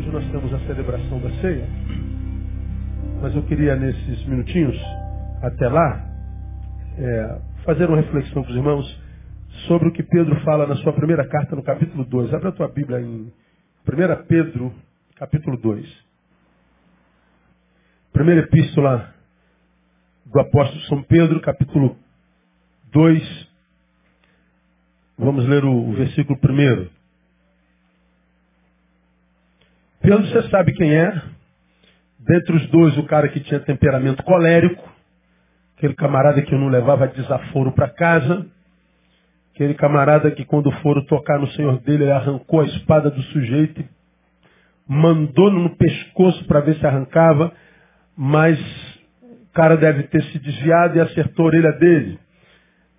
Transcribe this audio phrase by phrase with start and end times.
[0.00, 1.68] Hoje nós temos a celebração da ceia,
[3.20, 4.74] mas eu queria nesses minutinhos,
[5.42, 6.02] até lá,
[6.96, 9.02] é, fazer uma reflexão com os irmãos
[9.66, 12.32] sobre o que Pedro fala na sua primeira carta, no capítulo 2.
[12.32, 13.30] Abre a tua Bíblia em
[13.86, 14.72] 1 Pedro,
[15.16, 15.86] capítulo 2.
[18.10, 19.12] Primeira epístola
[20.24, 21.94] do apóstolo São Pedro, capítulo
[22.90, 23.48] 2.
[25.18, 26.90] Vamos ler o, versículo primeiro.
[30.00, 31.22] Pedro, você sabe quem é?
[32.18, 34.88] Dentre os dois, o cara que tinha temperamento colérico,
[35.76, 38.46] aquele camarada que não levava desaforo para casa,
[39.54, 43.84] aquele camarada que quando foram tocar no senhor dele, ele arrancou a espada do sujeito
[44.92, 47.52] mandou no pescoço para ver se arrancava,
[48.16, 48.58] mas
[49.22, 52.18] o cara deve ter se desviado e acertou a orelha dele.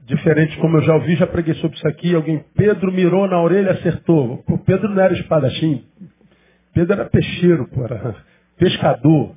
[0.06, 3.72] Diferente como eu já ouvi, já preguei sobre isso aqui, alguém, Pedro mirou na orelha
[3.72, 4.42] e acertou.
[4.48, 5.84] O Pedro não era espadachim,
[6.74, 8.16] Pedro era peixeiro, pô, era
[8.58, 9.36] pescador.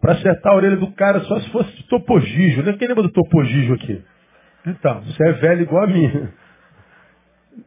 [0.00, 2.62] Para acertar a orelha do cara só se fosse topogijo.
[2.62, 2.74] Né?
[2.74, 4.04] Quem lembra do topogijo aqui?
[4.66, 6.28] Então, você é velho igual a mim.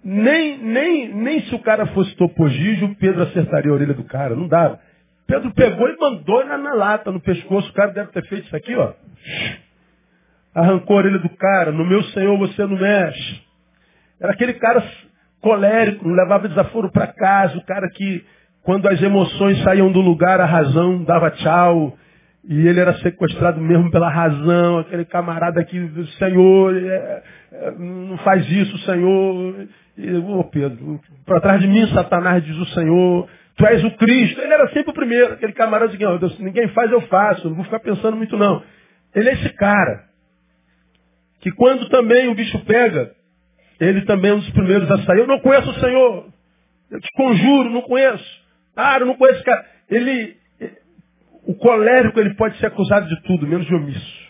[0.03, 4.35] Nem, nem, nem se o cara fosse topogijo, Pedro acertaria a orelha do cara.
[4.35, 4.79] Não dava.
[5.25, 7.69] Pedro pegou e mandou na, na lata, no pescoço.
[7.69, 8.93] O cara deve ter feito isso aqui, ó.
[10.53, 11.71] Arrancou a orelha do cara.
[11.71, 13.41] No meu senhor você não mexe.
[14.19, 14.83] Era aquele cara
[15.41, 17.57] colérico, levava desaforo para casa.
[17.57, 18.25] O cara que,
[18.63, 21.97] quando as emoções saíam do lugar, a razão dava tchau.
[22.43, 25.77] E ele era sequestrado mesmo pela razão, aquele camarada que,
[26.17, 29.67] Senhor, é, é, não faz isso, Senhor.
[29.97, 34.41] E, ô Pedro, para trás de mim, Satanás diz o Senhor, tu és o Cristo.
[34.41, 37.65] Ele era sempre o primeiro, aquele camarada que oh, ninguém faz, eu faço, não vou
[37.65, 38.63] ficar pensando muito não.
[39.13, 40.05] Ele é esse cara,
[41.41, 43.11] que quando também o bicho pega,
[43.79, 45.19] ele também é um dos primeiros a sair.
[45.19, 46.27] Eu não conheço o Senhor,
[46.91, 48.39] eu te conjuro, não conheço.
[48.75, 49.65] Ah, eu não conheço esse cara.
[49.89, 50.37] Ele,
[51.45, 54.29] o colérico ele pode ser acusado de tudo, menos de omisso.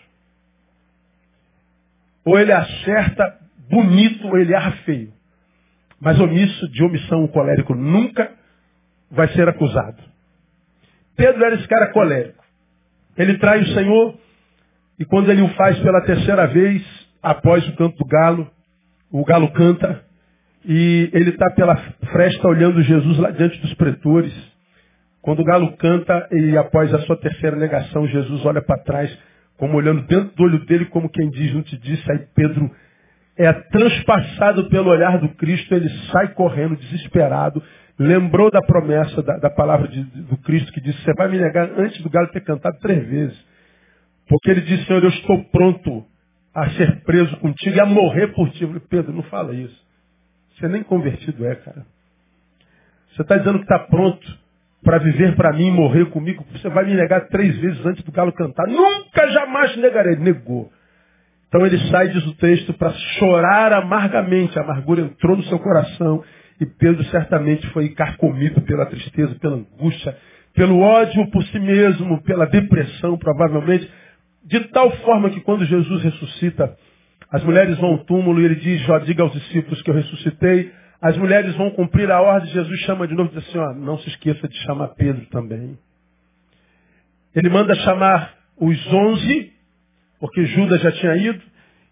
[2.24, 5.12] Ou ele acerta bonito, ou ele erra feio.
[6.00, 8.32] Mas omisso, de omissão, o colérico nunca
[9.10, 10.02] vai ser acusado.
[11.16, 12.42] Pedro era esse cara colérico.
[13.16, 14.18] Ele trai o Senhor,
[14.98, 16.82] e quando ele o faz pela terceira vez,
[17.22, 18.50] após o canto do galo,
[19.10, 20.04] o galo canta,
[20.64, 21.76] e ele está pela
[22.12, 24.32] fresta olhando Jesus lá diante dos pretores.
[25.22, 29.18] Quando o galo canta e após a sua terceira negação, Jesus olha para trás,
[29.56, 32.70] como olhando dentro do olho dele, como quem diz, não te disse, aí Pedro
[33.36, 37.62] é transpassado pelo olhar do Cristo, ele sai correndo, desesperado,
[37.98, 41.70] lembrou da promessa, da, da palavra de, do Cristo que disse, você vai me negar
[41.78, 43.50] antes do galo ter cantado três vezes.
[44.28, 46.04] Porque ele disse, Senhor, eu estou pronto
[46.54, 48.62] a ser preso contigo e a morrer por ti.
[48.62, 49.89] Eu falei, Pedro, não fala isso.
[50.56, 51.84] Você nem convertido é, cara.
[53.12, 54.38] Você está dizendo que está pronto
[54.82, 58.32] para viver para mim morrer comigo, você vai me negar três vezes antes do galo
[58.32, 58.66] cantar.
[58.66, 60.16] Nunca, jamais negarei.
[60.16, 60.70] Negou.
[61.48, 64.58] Então ele sai, diz o texto, para chorar amargamente.
[64.58, 66.24] A amargura entrou no seu coração
[66.60, 70.16] e Pedro certamente foi carcomido pela tristeza, pela angústia,
[70.54, 73.90] pelo ódio por si mesmo, pela depressão, provavelmente.
[74.44, 76.76] De tal forma que quando Jesus ressuscita,
[77.30, 80.72] as mulheres vão ao túmulo e ele diz, ó, diga aos discípulos que eu ressuscitei.
[81.00, 83.98] As mulheres vão cumprir a ordem, Jesus chama de novo e diz assim, ó, não
[83.98, 85.78] se esqueça de chamar Pedro também.
[87.34, 89.52] Ele manda chamar os onze,
[90.18, 91.40] porque Judas já tinha ido,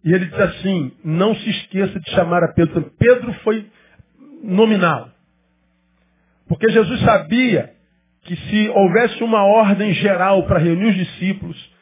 [0.04, 2.92] e ele diz assim, não se esqueça de chamar a Pedro.
[2.98, 3.66] Pedro foi
[4.42, 5.10] nominal.
[6.48, 7.72] Porque Jesus sabia
[8.22, 11.77] que se houvesse uma ordem geral para reunir os discípulos,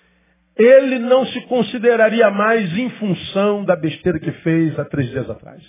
[0.58, 5.62] ele não se consideraria mais em função da besteira que fez há três dias atrás.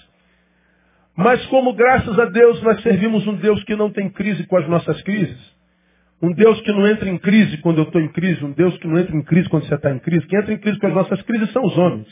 [1.16, 4.68] Mas como graças a Deus nós servimos um Deus que não tem crise com as
[4.68, 5.58] nossas crises,
[6.22, 8.88] um Deus que não entra em crise quando eu estou em crise, um Deus que
[8.88, 10.94] não entra em crise quando você está em crise, quem entra em crise com as
[10.94, 12.08] nossas crises são os homens.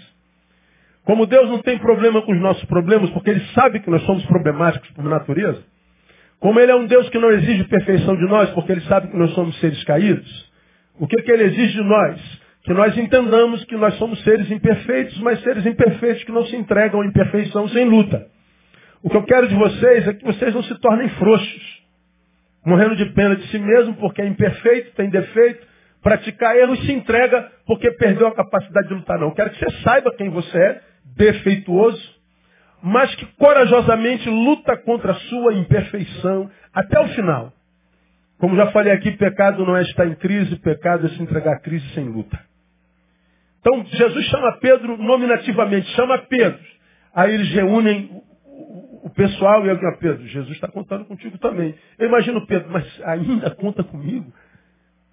[1.06, 4.26] Como Deus não tem problema com os nossos problemas, porque Ele sabe que nós somos
[4.26, 5.64] problemáticos por natureza,
[6.40, 9.18] como Ele é um Deus que não exige perfeição de nós, porque Ele sabe que
[9.18, 10.52] nós somos seres caídos,
[11.00, 12.45] o que, que Ele exige de nós?
[12.66, 17.02] Que nós entendamos que nós somos seres imperfeitos, mas seres imperfeitos que não se entregam
[17.02, 18.28] à imperfeição sem luta.
[19.04, 21.84] O que eu quero de vocês é que vocês não se tornem frouxos,
[22.66, 25.66] morrendo de pena de si mesmo porque é imperfeito, tem defeito,
[26.02, 29.20] praticar erros se entrega porque perdeu a capacidade de lutar.
[29.20, 30.82] Não, eu quero que você saiba quem você é,
[31.16, 32.16] defeituoso,
[32.82, 37.54] mas que corajosamente luta contra a sua imperfeição até o final.
[38.40, 41.60] Como já falei aqui, pecado não é estar em crise, pecado é se entregar à
[41.60, 42.40] crise sem luta.
[43.66, 46.60] Então Jesus chama Pedro nominativamente, chama Pedro.
[47.16, 48.22] Aí eles reúnem
[49.02, 51.74] o pessoal e eu, Pedro, Jesus está contando contigo também.
[51.98, 54.32] Eu imagino Pedro, mas ainda conta comigo?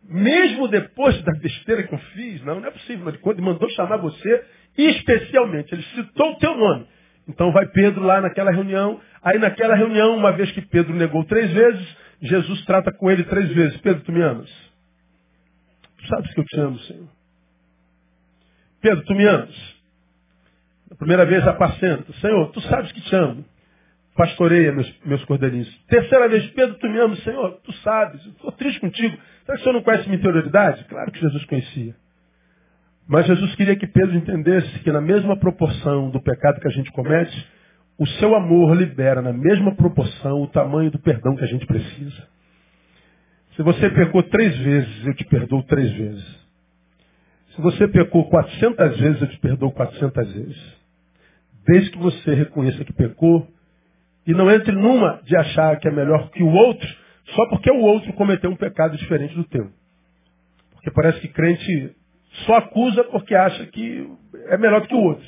[0.07, 2.45] Mesmo depois da besteira que eu fiz?
[2.45, 3.07] Não, não é possível.
[3.07, 4.45] Mas quando ele mandou chamar você,
[4.77, 6.87] especialmente, ele citou o teu nome.
[7.27, 9.01] Então vai Pedro lá naquela reunião.
[9.23, 13.49] Aí naquela reunião, uma vez que Pedro negou três vezes, Jesus trata com ele três
[13.49, 13.81] vezes.
[13.81, 14.51] Pedro, tu me amas?
[15.97, 17.22] Tu sabes que eu te amo, Senhor.
[18.83, 19.73] Pedro, tu me amas?
[20.99, 22.13] Primeira vez apacenta.
[22.21, 23.45] Senhor, tu sabes que te amo.
[24.15, 25.69] Pastoreia meus, meus cordeirinhos.
[25.89, 29.17] Terceira vez, Pedro, tu me amas, Senhor, tu sabes, estou triste contigo.
[29.47, 30.85] Será que o Senhor não conhece minha interioridade?
[30.85, 31.95] Claro que Jesus conhecia.
[33.09, 36.93] Mas Jesus queria que Pedro entendesse que na mesma proporção do pecado que a gente
[36.93, 37.49] comete,
[37.99, 42.29] o seu amor libera na mesma proporção o tamanho do perdão que a gente precisa.
[43.57, 46.43] Se você pecou três vezes, eu te perdoo três vezes.
[47.55, 50.77] Se você pecou 400 vezes, eu te perdoo 400 vezes.
[51.67, 53.47] Desde que você reconheça que pecou
[54.27, 56.89] e não entre numa de achar que é melhor que o outro,
[57.35, 59.71] só porque o outro cometeu um pecado diferente do teu.
[60.73, 61.95] Porque parece que crente
[62.47, 64.09] só acusa porque acha que
[64.47, 65.27] é melhor do que o outro.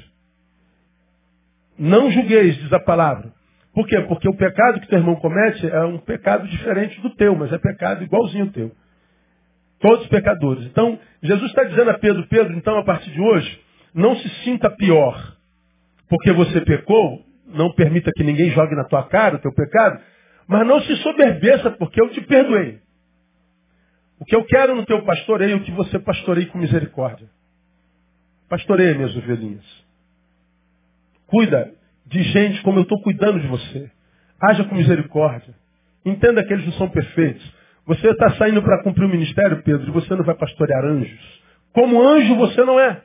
[1.78, 3.32] Não julgueis, diz a palavra.
[3.74, 4.00] Por quê?
[4.02, 7.58] Porque o pecado que teu irmão comete é um pecado diferente do teu, mas é
[7.58, 8.72] pecado igualzinho ao teu.
[9.84, 10.64] Todos pecadores.
[10.64, 13.60] Então, Jesus está dizendo a Pedro, Pedro, então a partir de hoje,
[13.92, 15.36] não se sinta pior.
[16.08, 20.00] Porque você pecou, não permita que ninguém jogue na tua cara o teu pecado,
[20.46, 22.78] mas não se soberbeça, porque eu te perdoei.
[24.18, 27.28] O que eu quero no teu pastoreio é que você pastoreie com misericórdia.
[28.48, 29.84] Pastoreie minhas ovelhinhas.
[31.26, 31.74] Cuida
[32.06, 33.90] de gente como eu estou cuidando de você.
[34.40, 35.54] Haja com misericórdia.
[36.06, 37.63] Entenda que eles não são perfeitos.
[37.86, 41.42] Você está saindo para cumprir o ministério, Pedro, e você não vai pastorear anjos.
[41.72, 43.02] Como anjo você não é.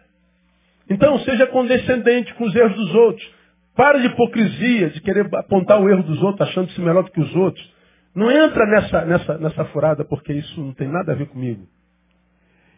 [0.89, 3.39] Então seja condescendente com os erros dos outros.
[3.75, 7.35] Para de hipocrisia, de querer apontar o erro dos outros, achando-se melhor do que os
[7.35, 7.73] outros.
[8.15, 11.67] Não entra nessa, nessa, nessa furada, porque isso não tem nada a ver comigo.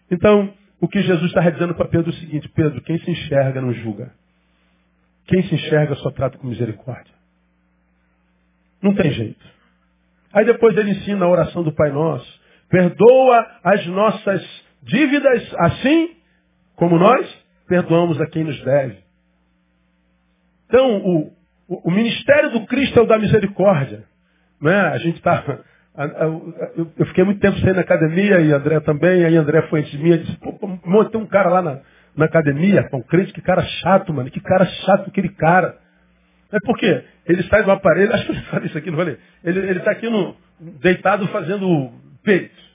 [0.10, 3.62] Então, o que Jesus está dizendo para Pedro é o seguinte, Pedro, quem se enxerga
[3.62, 4.12] não julga.
[5.26, 7.14] Quem se enxerga só trata com misericórdia.
[8.82, 9.46] Não tem jeito.
[10.34, 12.42] Aí depois ele ensina a oração do Pai Nosso.
[12.70, 16.16] Perdoa as nossas dívidas assim
[16.76, 17.28] como nós
[17.68, 18.98] perdoamos a quem nos deve.
[20.68, 21.34] Então, o,
[21.68, 24.04] o, o ministério do Cristo é o da misericórdia.
[24.62, 24.80] Né?
[24.80, 25.44] A gente está.
[26.98, 29.98] Eu fiquei muito tempo sem na academia e André também, aí André foi antes de
[29.98, 31.80] mim e disse, pô, tem um cara lá na,
[32.16, 35.78] na academia, um crente, que cara chato, mano, que cara chato aquele cara.
[36.52, 39.18] É porque ele sai do aparelho, acho que eu falei isso aqui, não falei?
[39.44, 41.92] Ele está aqui no, deitado fazendo
[42.24, 42.72] peito.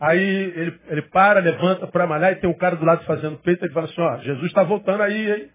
[0.00, 0.18] Aí
[0.56, 3.72] ele, ele para, levanta para malhar e tem um cara do lado fazendo peito, ele
[3.72, 5.50] fala assim, ó, Jesus está voltando aí, hein?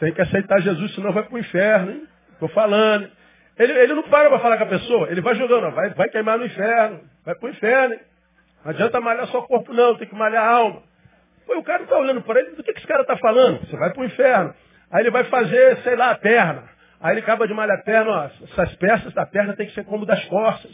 [0.00, 2.02] Tem que aceitar Jesus, senão vai para o inferno, hein?
[2.32, 3.08] Estou falando.
[3.58, 6.38] Ele, ele não para para falar com a pessoa, ele vai jogando, vai, vai queimar
[6.38, 7.94] no inferno, vai para o inferno.
[7.94, 8.00] Hein?
[8.64, 10.82] Não adianta malhar só o corpo, não, tem que malhar a alma.
[11.46, 13.60] Pô, o cara está olhando para ele, do que, que esse cara está falando?
[13.66, 14.54] Você vai para o inferno.
[14.92, 16.64] Aí ele vai fazer, sei lá, a perna.
[17.00, 19.84] Aí ele acaba de malhar a perna, ó, essas peças da perna tem que ser
[19.84, 20.70] como das costas.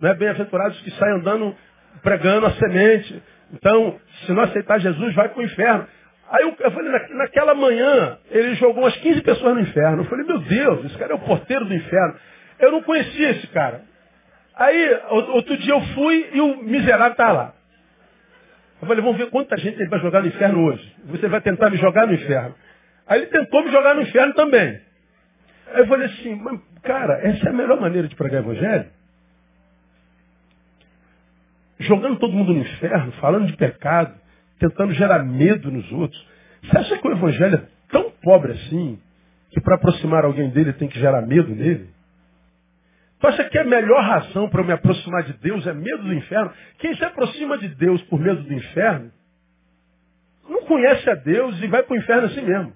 [0.00, 1.56] Não é bem-aventurados que saem andando
[2.02, 3.22] pregando a semente.
[3.52, 5.86] Então, se não aceitar Jesus, vai para o inferno.
[6.30, 10.02] Aí eu, eu falei, na, naquela manhã, ele jogou umas 15 pessoas no inferno.
[10.02, 12.14] Eu falei, meu Deus, esse cara é o porteiro do inferno.
[12.58, 13.82] Eu não conhecia esse cara.
[14.54, 17.54] Aí, outro dia eu fui e o miserável está lá.
[18.80, 20.96] Eu falei, vamos ver quanta gente ele vai jogar no inferno hoje.
[21.06, 22.54] Você vai tentar me jogar no inferno.
[23.06, 24.80] Aí ele tentou me jogar no inferno também.
[25.68, 28.86] Aí eu falei assim, cara, essa é a melhor maneira de pregar evangelho?
[31.80, 34.14] Jogando todo mundo no inferno, falando de pecado,
[34.58, 36.26] tentando gerar medo nos outros.
[36.62, 39.00] Você acha que o evangelho é tão pobre assim,
[39.50, 41.90] que para aproximar alguém dele tem que gerar medo nele?
[43.18, 46.12] Tu acha que a melhor razão para eu me aproximar de Deus é medo do
[46.12, 46.52] inferno?
[46.78, 49.12] Quem se aproxima de Deus por medo do inferno,
[50.48, 52.72] não conhece a Deus e vai para o inferno assim mesmo.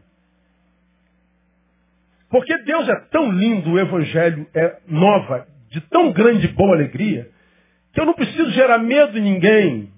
[2.31, 7.29] Porque Deus é tão lindo, o Evangelho é nova, de tão grande boa alegria,
[7.93, 9.89] que eu não preciso gerar medo em ninguém.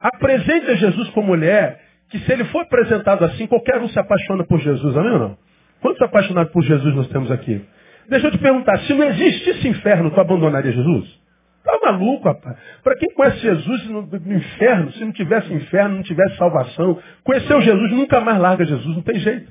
[0.00, 1.80] Apresente a Jesus como mulher,
[2.10, 5.38] que se ele for apresentado assim, qualquer um se apaixona por Jesus, amém ou não?
[5.80, 7.62] Quantos apaixonados por Jesus nós temos aqui?
[8.08, 11.26] Deixa eu te perguntar, se não existisse inferno, tu abandonaria Jesus?
[11.64, 12.56] Tá maluco, rapaz.
[12.84, 17.90] Para quem conhece Jesus no, inferno, se não tivesse inferno, não tivesse salvação, conheceu Jesus,
[17.90, 19.50] nunca mais larga Jesus, não tem jeito.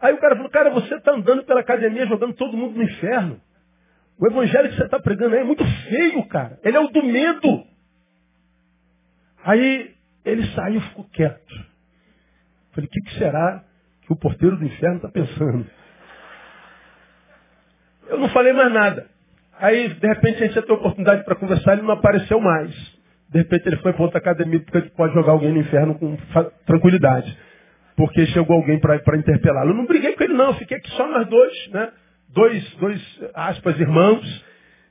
[0.00, 3.40] Aí o cara falou, cara, você está andando pela academia jogando todo mundo no inferno.
[4.18, 6.58] O evangelho que você está pregando aí é muito feio, cara.
[6.62, 7.64] Ele é o do medo.
[9.44, 11.54] Aí ele saiu e ficou quieto.
[12.72, 13.64] Falei, o que, que será
[14.02, 15.66] que o porteiro do inferno está pensando?
[18.08, 19.06] Eu não falei mais nada.
[19.58, 22.70] Aí, de repente, a gente ia ter oportunidade para conversar, ele não apareceu mais.
[23.28, 26.16] De repente, ele foi para outra academia, porque pode jogar alguém no inferno com
[26.64, 27.36] tranquilidade.
[27.98, 29.72] Porque chegou alguém para interpelá-lo.
[29.72, 30.54] Eu não briguei com ele, não.
[30.54, 31.90] Fiquei aqui só nós dois, né?
[32.32, 34.44] Dois, dois aspas, irmãos.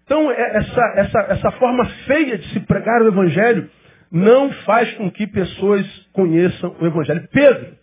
[0.04, 3.70] Então, é, essa, essa, essa forma feia de se pregar o Evangelho
[4.12, 7.26] não faz com que pessoas conheçam o Evangelho.
[7.32, 7.78] Pedro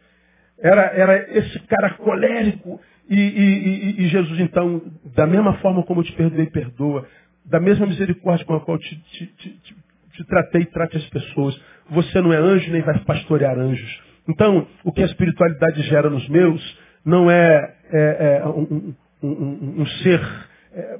[0.60, 2.78] era, era esse cara colérico,
[3.08, 4.82] e, e, e, Jesus, então,
[5.14, 7.06] da mesma forma como eu te perdoei, perdoa.
[7.46, 9.76] Da mesma misericórdia com a qual te, te, te,
[10.12, 11.58] te tratei, trate as pessoas.
[11.90, 14.13] Você não é anjo, nem vai pastorear anjos.
[14.28, 19.82] Então, o que a espiritualidade gera nos meus não é, é, é um, um, um,
[19.82, 20.20] um, ser
[20.72, 20.98] é,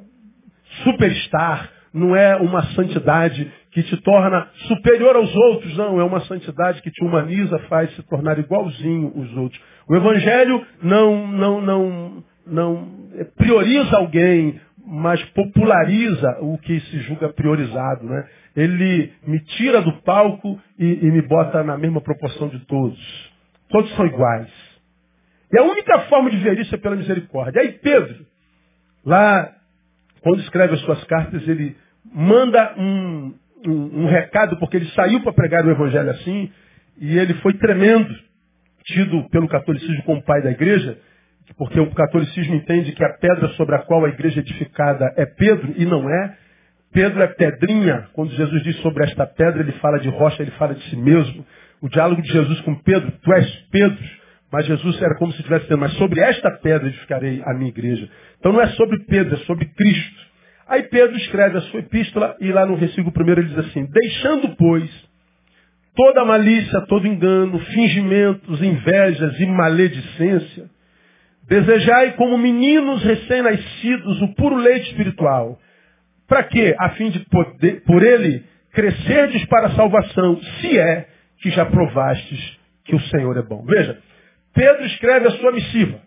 [0.83, 6.83] superstar, não é uma santidade que te torna superior aos outros, não, é uma santidade
[6.83, 9.61] que te humaniza, faz se tornar igualzinho os outros.
[9.89, 12.89] O Evangelho não, não, não, não
[13.37, 18.05] prioriza alguém, mas populariza o que se julga priorizado.
[18.05, 18.27] Né?
[18.57, 23.33] Ele me tira do palco e, e me bota na mesma proporção de todos.
[23.69, 24.51] Todos são iguais.
[25.53, 27.61] E a única forma de ver isso é pela misericórdia.
[27.61, 28.27] Aí Pedro,
[29.05, 29.53] lá,
[30.21, 31.77] quando escreve as suas cartas, ele
[32.13, 33.35] manda um,
[33.67, 36.51] um, um recado, porque ele saiu para pregar o evangelho assim,
[36.99, 38.15] e ele foi tremendo
[38.85, 40.99] tido pelo catolicismo como pai da igreja,
[41.57, 45.27] porque o catolicismo entende que a pedra sobre a qual a igreja é edificada é
[45.27, 46.37] Pedro, e não é.
[46.95, 48.09] Pedro é pedrinha.
[48.13, 51.45] Quando Jesus diz sobre esta pedra, ele fala de rocha, ele fala de si mesmo.
[51.83, 53.99] O diálogo de Jesus com Pedro, tu és Pedro,
[54.51, 58.09] mas Jesus era como se estivesse dizendo, mas sobre esta pedra edificarei a minha igreja.
[58.39, 60.25] Então não é sobre Pedro, é sobre Cristo.
[60.69, 64.55] Aí Pedro escreve a sua epístola e lá no versículo primeiro ele diz assim, deixando,
[64.57, 64.89] pois,
[65.97, 70.71] toda malícia, todo engano, fingimentos, invejas e maledicência.
[71.49, 75.59] Desejai como meninos recém-nascidos o puro leite espiritual.
[76.27, 76.75] Para quê?
[76.79, 82.59] A fim de poder, por ele crescerdes para a salvação, se é que já provastes
[82.85, 83.65] que o Senhor é bom.
[83.65, 84.01] Veja,
[84.53, 86.01] Pedro escreve a sua missiva,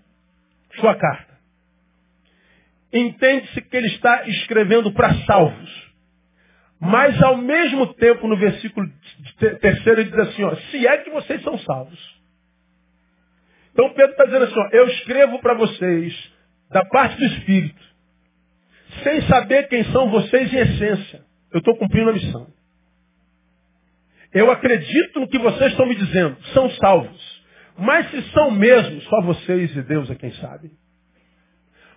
[0.80, 1.38] sua carta.
[2.92, 5.88] Entende-se que ele está escrevendo para salvos.
[6.80, 8.88] Mas ao mesmo tempo, no versículo
[9.62, 12.18] terceiro, ele diz assim, ó, se é que vocês são salvos.
[13.74, 16.34] Então Pedro está dizendo assim, ó, eu escrevo para vocês,
[16.70, 17.82] da parte do Espírito,
[19.04, 21.22] sem saber quem são vocês em essência.
[21.52, 22.48] Eu estou cumprindo a missão.
[24.34, 27.38] Eu acredito no que vocês estão me dizendo, são salvos.
[27.78, 30.72] Mas se são mesmo, só vocês e Deus é quem sabe.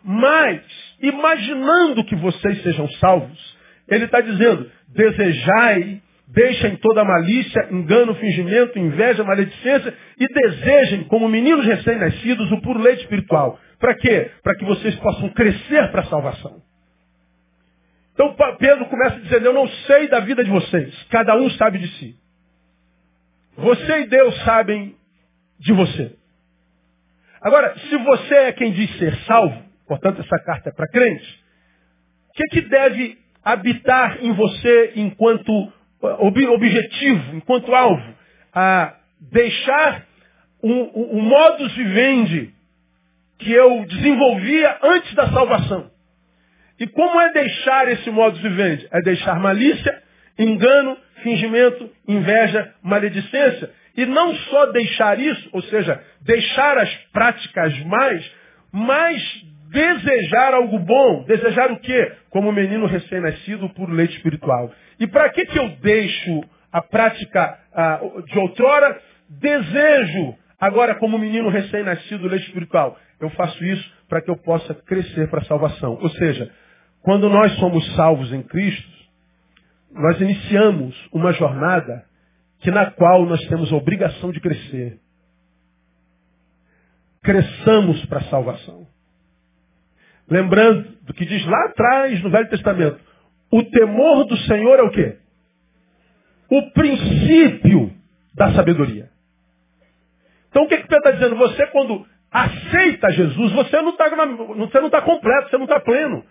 [0.03, 0.63] Mas,
[1.03, 9.25] imaginando que vocês sejam salvos, ele está dizendo, desejai, deixem toda malícia, engano, fingimento, inveja,
[9.25, 13.59] maledicência e desejem, como meninos recém-nascidos, o puro leite espiritual.
[13.79, 14.31] Para quê?
[14.43, 16.63] Para que vocês possam crescer para a salvação.
[18.23, 21.89] Então Pedro começa dizendo, eu não sei da vida de vocês, cada um sabe de
[21.97, 22.15] si.
[23.57, 24.95] Você e Deus sabem
[25.59, 26.15] de você.
[27.41, 31.45] Agora, se você é quem diz ser salvo, portanto essa carta é para crente,
[32.29, 38.15] o que, que deve habitar em você enquanto uh, objetivo, enquanto alvo,
[38.53, 40.07] a deixar
[40.63, 42.53] um, um modus vivendi
[43.39, 45.91] que eu desenvolvia antes da salvação.
[46.81, 48.89] E como é deixar esse modus vivendi?
[48.91, 50.03] É deixar malícia,
[50.39, 53.71] engano, fingimento, inveja, maledicência.
[53.95, 58.33] E não só deixar isso, ou seja, deixar as práticas mais,
[58.73, 59.23] mas
[59.71, 61.25] desejar algo bom.
[61.25, 62.13] Desejar o quê?
[62.31, 64.73] Como menino recém-nascido por leite espiritual.
[64.99, 66.41] E para que, que eu deixo
[66.73, 68.99] a prática ah, de outrora?
[69.29, 72.99] Desejo agora como menino recém-nascido leite espiritual.
[73.21, 75.99] Eu faço isso para que eu possa crescer para a salvação.
[76.01, 76.51] Ou seja,
[77.03, 78.91] quando nós somos salvos em Cristo,
[79.93, 82.05] nós iniciamos uma jornada
[82.61, 84.99] que na qual nós temos a obrigação de crescer.
[87.23, 88.87] Cresçamos para a salvação.
[90.29, 93.01] Lembrando do que diz lá atrás no Velho Testamento.
[93.51, 95.19] O temor do Senhor é o quê?
[96.49, 97.93] O princípio
[98.35, 99.11] da sabedoria.
[100.51, 101.37] Então o que, que Pedro está dizendo?
[101.37, 104.09] Você quando aceita Jesus, você não está
[104.91, 106.25] tá completo, você não está pleno.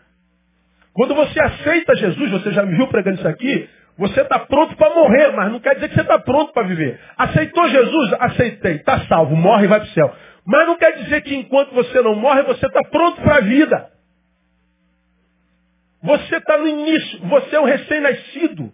[0.99, 4.93] Quando você aceita Jesus, você já me viu pregando isso aqui, você está pronto para
[4.93, 6.99] morrer, mas não quer dizer que você está pronto para viver.
[7.17, 8.13] Aceitou Jesus?
[8.19, 8.75] Aceitei.
[8.75, 10.13] Está salvo, morre e vai para o céu.
[10.45, 13.89] Mas não quer dizer que enquanto você não morre, você está pronto para a vida.
[16.03, 18.69] Você está no início, você é um recém-nascido.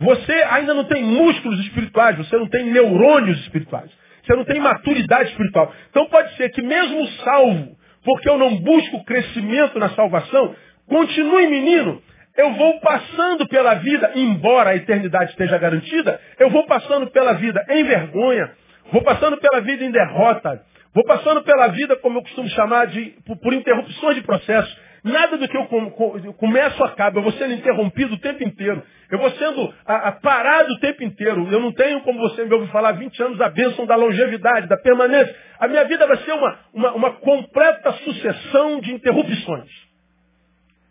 [0.00, 3.90] Você ainda não tem músculos espirituais, você não tem neurônios espirituais.
[4.24, 5.70] Você não tem maturidade espiritual.
[5.90, 10.54] Então pode ser que mesmo salvo, porque eu não busco crescimento na salvação,
[10.88, 12.02] continue menino,
[12.36, 17.64] eu vou passando pela vida, embora a eternidade esteja garantida, eu vou passando pela vida
[17.70, 18.50] em vergonha,
[18.92, 20.62] vou passando pela vida em derrota,
[20.94, 24.86] vou passando pela vida, como eu costumo chamar, de, por, por interrupções de processo.
[25.02, 27.18] Nada do que eu, com, com, eu começo acaba.
[27.18, 28.82] Eu vou sendo interrompido o tempo inteiro.
[29.08, 31.46] Eu vou sendo a, a, parado o tempo inteiro.
[31.48, 34.76] Eu não tenho, como você me ouve falar, 20 anos a bênção da longevidade, da
[34.76, 35.32] permanência.
[35.60, 39.85] A minha vida vai ser uma, uma, uma completa sucessão de interrupções.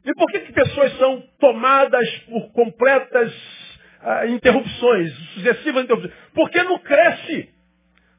[0.05, 3.33] E por que, que pessoas são tomadas por completas
[4.01, 6.13] ah, interrupções, sucessivas interrupções?
[6.33, 7.49] Porque não cresce.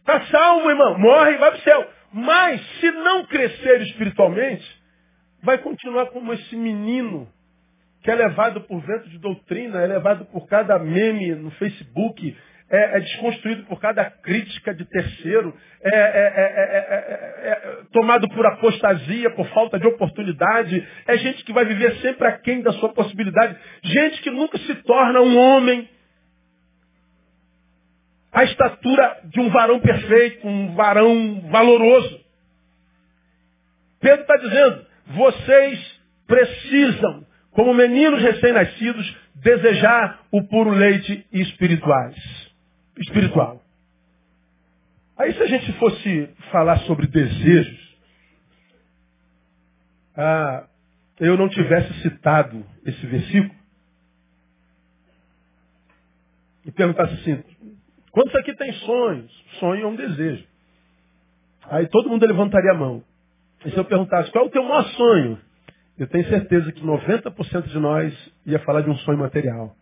[0.00, 0.98] Está salvo, irmão.
[0.98, 1.90] Morre e vai para o céu.
[2.12, 4.64] Mas, se não crescer espiritualmente,
[5.42, 7.28] vai continuar como esse menino
[8.02, 12.36] que é levado por vento de doutrina, é levado por cada meme no Facebook,
[12.68, 19.78] é, é desconstruído por cada crítica de terceiro, é, é, tomado por apostasia, por falta
[19.78, 24.58] de oportunidade, é gente que vai viver sempre aquém da sua possibilidade, gente que nunca
[24.58, 25.88] se torna um homem
[28.32, 32.20] à estatura de um varão perfeito, um varão valoroso.
[34.00, 42.45] Pedro está dizendo, vocês precisam, como meninos recém-nascidos, desejar o puro leite espirituais.
[42.98, 43.62] Espiritual.
[45.18, 47.96] Aí se a gente fosse falar sobre desejos,
[50.16, 50.66] ah,
[51.18, 53.54] eu não tivesse citado esse versículo,
[56.66, 57.42] e perguntasse assim,
[58.10, 59.44] quantos aqui tem sonhos?
[59.60, 60.44] Sonho é um desejo.
[61.64, 63.02] Aí todo mundo levantaria a mão.
[63.64, 65.40] E se eu perguntasse qual é o teu maior sonho,
[65.96, 69.74] eu tenho certeza que 90% de nós ia falar de um sonho material.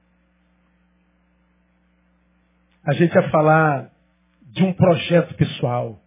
[2.86, 3.90] A gente ia falar
[4.52, 5.98] de um projeto pessoal.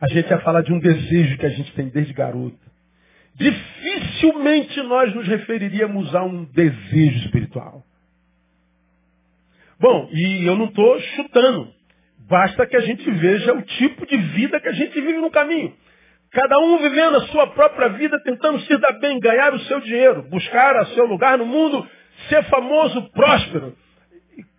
[0.00, 2.58] A gente ia falar de um desejo que a gente tem desde garoto.
[3.34, 7.84] Dificilmente nós nos referiríamos a um desejo espiritual.
[9.78, 11.72] Bom, e eu não estou chutando.
[12.28, 15.74] Basta que a gente veja o tipo de vida que a gente vive no caminho.
[16.30, 20.22] Cada um vivendo a sua própria vida, tentando se dar bem, ganhar o seu dinheiro,
[20.30, 21.86] buscar o seu lugar no mundo,
[22.28, 23.76] ser famoso, próspero.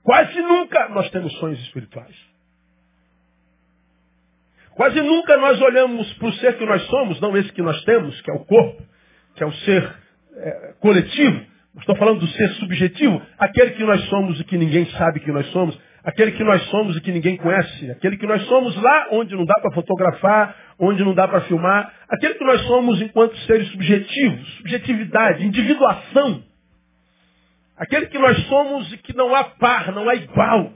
[0.03, 2.15] Quase nunca nós temos sonhos espirituais.
[4.75, 8.19] Quase nunca nós olhamos para o ser que nós somos, não esse que nós temos,
[8.21, 8.83] que é o corpo,
[9.35, 9.95] que é o ser
[10.35, 11.45] é, coletivo.
[11.79, 15.45] Estou falando do ser subjetivo, aquele que nós somos e que ninguém sabe que nós
[15.47, 19.35] somos, aquele que nós somos e que ninguém conhece, aquele que nós somos lá onde
[19.35, 23.69] não dá para fotografar, onde não dá para filmar, aquele que nós somos enquanto seres
[23.69, 26.43] subjetivos, subjetividade, individuação.
[27.77, 30.71] Aquele que nós somos e que não há par, não há igual.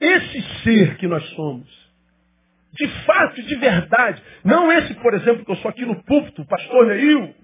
[0.00, 1.68] Esse ser que nós somos,
[2.72, 6.46] de fato, de verdade, não esse, por exemplo, que eu sou aqui no púlpito, o
[6.46, 7.34] pastor Neil,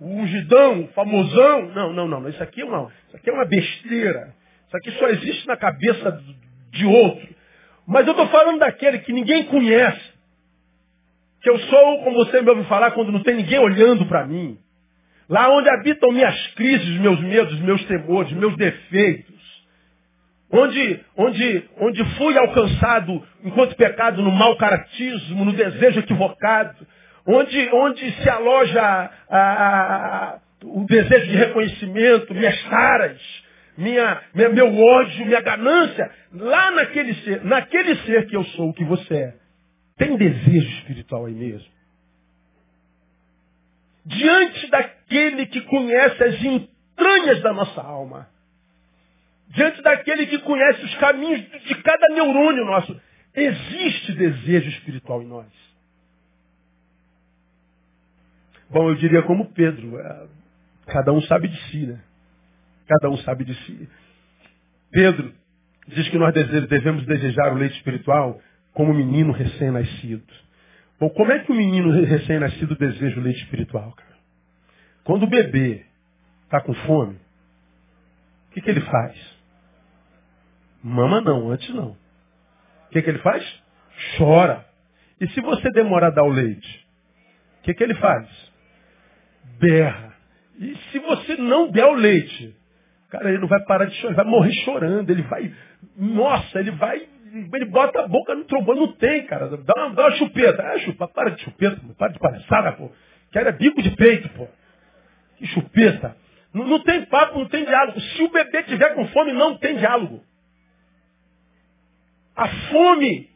[0.00, 3.46] o ungidão, o famosão, não, não, não, isso aqui é uma, isso aqui é uma
[3.46, 4.34] besteira.
[4.66, 6.22] Isso aqui só existe na cabeça
[6.70, 7.28] de outro.
[7.86, 10.12] Mas eu estou falando daquele que ninguém conhece,
[11.40, 14.58] que eu sou, como você me ouve falar, quando não tem ninguém olhando para mim.
[15.28, 19.34] Lá onde habitam minhas crises, meus medos, meus temores, meus defeitos.
[20.50, 26.86] Onde, onde, onde fui alcançado enquanto pecado no mau caratismo, no desejo equivocado.
[27.26, 33.18] Onde, onde se aloja a, a, a, o desejo de reconhecimento, minhas caras,
[33.78, 36.10] minha, minha, meu ódio, minha ganância.
[36.32, 39.34] Lá naquele ser, naquele ser que eu sou, que você é.
[39.96, 41.72] Tem desejo espiritual aí mesmo?
[44.04, 44.70] Diante
[45.14, 48.28] daquele que conhece as entranhas da nossa alma,
[49.48, 53.00] diante daquele que conhece os caminhos de cada neurônio nosso,
[53.34, 55.46] existe desejo espiritual em nós.
[58.70, 60.26] Bom, eu diria como Pedro, é,
[60.86, 62.00] cada um sabe de si, né?
[62.88, 63.88] Cada um sabe de si.
[64.90, 65.32] Pedro
[65.88, 68.40] diz que nós devemos desejar o leite espiritual
[68.72, 70.24] como um menino recém-nascido.
[70.98, 74.13] Bom, como é que o menino recém-nascido deseja o leite espiritual, cara?
[75.04, 75.84] Quando o bebê
[76.44, 77.16] está com fome,
[78.48, 79.34] o que, que ele faz?
[80.82, 81.90] Mama não, antes não.
[81.90, 83.62] O que, que ele faz?
[84.16, 84.64] Chora.
[85.20, 86.86] E se você demorar a dar o leite,
[87.58, 88.28] o que, que ele faz?
[89.58, 90.14] Berra.
[90.58, 92.56] E se você não der o leite,
[93.10, 95.54] cara, ele não vai parar de chorar, ele vai morrer chorando, ele vai,
[95.96, 97.08] nossa, ele vai
[97.52, 99.48] ele bota a boca no trombone, não tem, cara.
[99.48, 100.62] Dá uma, dá uma chupeta.
[100.62, 102.92] Ah, chupa, para de chupeta, para de palhaçada, pô.
[103.32, 104.46] Quero é bico de peito, pô.
[105.36, 106.16] Que chupeta.
[106.52, 108.00] Não, não tem papo, não tem diálogo.
[108.00, 110.22] Se o bebê tiver com fome, não tem diálogo.
[112.36, 113.34] A fome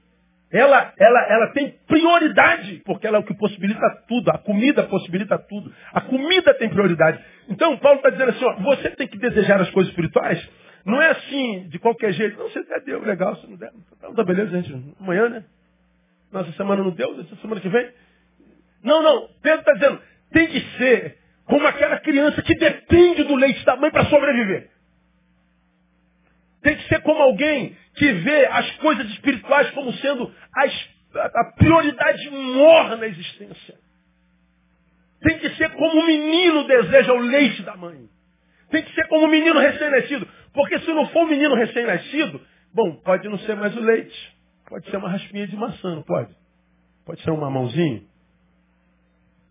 [0.50, 4.30] ela, ela, ela tem prioridade, porque ela é o que possibilita tudo.
[4.30, 5.72] A comida possibilita tudo.
[5.92, 7.22] A comida tem prioridade.
[7.48, 10.48] Então, Paulo está dizendo assim, ó, você tem que desejar as coisas espirituais.
[10.86, 12.38] Não é assim, de qualquer jeito.
[12.38, 13.72] Não, você até deu, legal, se não der.
[13.98, 14.94] Então, tá beleza, gente.
[14.98, 15.44] Amanhã, né?
[16.32, 17.90] Nossa semana não deu, essa semana que vem.
[18.82, 19.28] Não, não.
[19.42, 20.00] Pedro está dizendo,
[20.32, 24.70] tem que ser como aquela criança que depende do leite da mãe para sobreviver.
[26.62, 32.30] Tem que ser como alguém que vê as coisas espirituais como sendo as, a, prioridade
[32.30, 33.74] maior na existência.
[35.22, 38.08] Tem que ser como um menino deseja o leite da mãe.
[38.70, 40.28] Tem que ser como um menino recém-nascido.
[40.52, 42.40] Porque se não for um menino recém-nascido,
[42.74, 44.36] bom, pode não ser mais o leite.
[44.68, 46.36] Pode ser uma raspinha de maçã, não pode?
[47.06, 48.06] Pode ser um mamãozinho.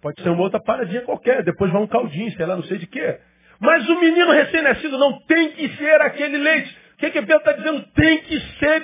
[0.02, 1.44] Pode ser uma outra paradinha qualquer.
[1.44, 3.20] Depois vai um caldinho, sei lá, não sei de quê.
[3.60, 6.78] Mas o menino recém-nascido não tem que ser aquele leite.
[6.94, 7.82] O que, que Pedro está dizendo?
[7.94, 8.82] Tem que ser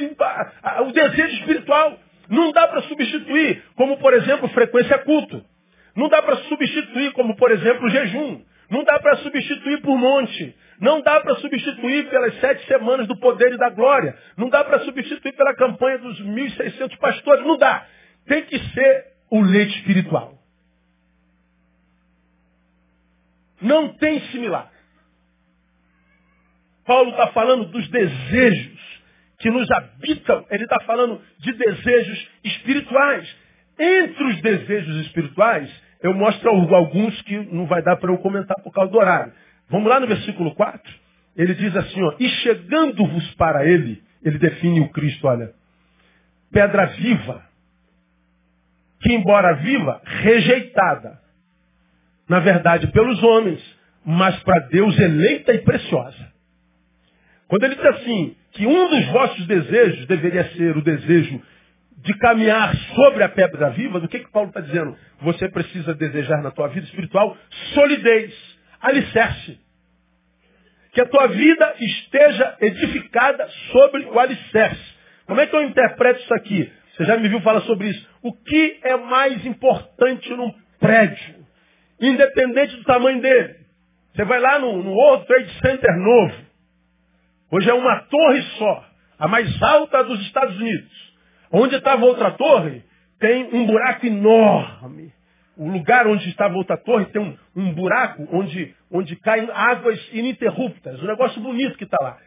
[0.82, 1.99] o desejo espiritual.
[2.30, 5.43] Não dá para substituir, como por exemplo, frequência culto.
[5.95, 8.41] Não dá para substituir, como por exemplo, jejum.
[8.69, 10.56] Não dá para substituir por monte.
[10.80, 14.15] Não dá para substituir pelas sete semanas do poder e da glória.
[14.36, 17.45] Não dá para substituir pela campanha dos 1.600 pastores.
[17.45, 17.86] Não dá.
[18.28, 20.42] Tem que ser o leite espiritual.
[23.63, 24.71] Não tem similar.
[26.86, 29.02] Paulo está falando dos desejos
[29.39, 33.43] que nos habitam, ele está falando de desejos espirituais.
[33.80, 35.69] Entre os desejos espirituais,
[36.02, 39.34] eu mostro alguns que não vai dar para eu comentar por causa do horário.
[39.69, 40.93] Vamos lá no versículo 4.
[41.36, 45.54] Ele diz assim, ó, e chegando-vos para ele, ele define o Cristo, olha,
[46.52, 47.43] pedra viva,
[49.02, 51.22] que embora viva, rejeitada,
[52.27, 53.62] na verdade pelos homens,
[54.05, 56.33] mas para Deus eleita e preciosa.
[57.47, 61.41] Quando ele diz assim, que um dos vossos desejos deveria ser o desejo
[61.97, 64.97] de caminhar sobre a pedra viva, do que, que Paulo está dizendo?
[65.21, 67.38] Você precisa desejar na tua vida espiritual
[67.73, 68.33] solidez,
[68.81, 69.59] alicerce.
[70.91, 74.93] Que a tua vida esteja edificada sobre o alicerce.
[75.25, 76.71] Como é que eu interpreto isso aqui?
[76.95, 78.07] Você já me viu falar sobre isso.
[78.21, 81.42] O que é mais importante num prédio?
[82.03, 83.55] Independente do tamanho dele.
[84.13, 86.35] Você vai lá no, no World Trade Center novo.
[87.49, 88.85] Hoje é uma torre só,
[89.17, 91.13] a mais alta dos Estados Unidos.
[91.49, 92.83] Onde estava outra torre,
[93.19, 95.13] tem um buraco enorme.
[95.55, 101.01] O lugar onde estava outra torre tem um, um buraco onde, onde caem águas ininterruptas.
[101.01, 102.17] Um negócio bonito que está lá.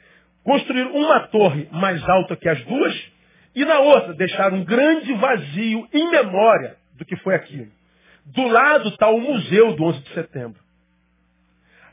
[0.43, 3.13] Construir uma torre mais alta que as duas
[3.55, 7.71] e na outra deixar um grande vazio em memória do que foi aquilo.
[8.27, 10.61] Do lado está o museu do 11 de setembro.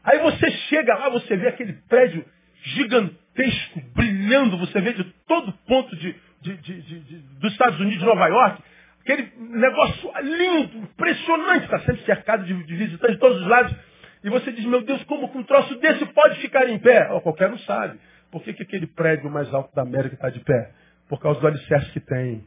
[0.04, 2.26] Aí você chega lá, você vê aquele prédio
[2.64, 8.06] gigantesco, brilhando, você vê de todo ponto de, de, de, de dos Estados Unidos, de
[8.06, 8.64] Nova York,
[9.02, 13.76] aquele negócio lindo, impressionante, está sempre cercado de, visitantes de todos os lados.
[14.24, 17.10] E você diz, meu Deus, como que um troço desse pode ficar em pé?
[17.12, 18.00] Oh, qualquer um sabe.
[18.32, 20.72] Por que, que aquele prédio mais alto da América está de pé?
[21.10, 22.46] Por causa do alicerce que tem.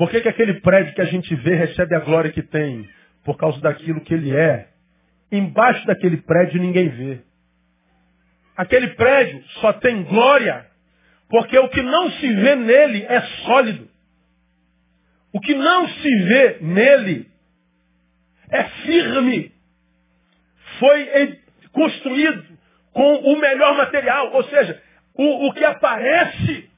[0.00, 2.88] Por que, que aquele prédio que a gente vê recebe a glória que tem?
[3.22, 4.68] Por causa daquilo que ele é.
[5.30, 7.20] Embaixo daquele prédio ninguém vê.
[8.56, 10.66] Aquele prédio só tem glória
[11.28, 13.90] porque o que não se vê nele é sólido.
[15.34, 17.30] O que não se vê nele
[18.48, 19.52] é firme.
[20.78, 21.40] Foi
[21.72, 22.42] construído
[22.94, 24.32] com o melhor material.
[24.32, 24.82] Ou seja,
[25.12, 26.70] o, o que aparece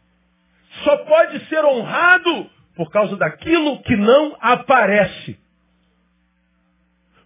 [0.82, 5.38] só pode ser honrado por causa daquilo que não aparece.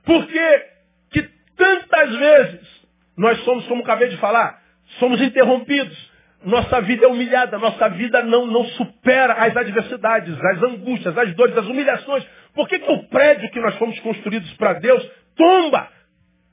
[0.05, 0.67] Porque
[1.11, 1.23] que
[1.57, 4.61] tantas vezes nós somos, como acabei de falar,
[4.99, 6.17] somos interrompidos.
[6.45, 11.57] Nossa vida é humilhada, nossa vida não, não supera as adversidades, as angústias, as dores,
[11.57, 12.25] as humilhações.
[12.55, 15.89] Por que, que o prédio que nós fomos construídos para Deus tomba?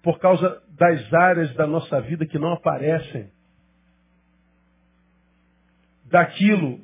[0.01, 3.29] Por causa das áreas da nossa vida que não aparecem.
[6.05, 6.79] Daquilo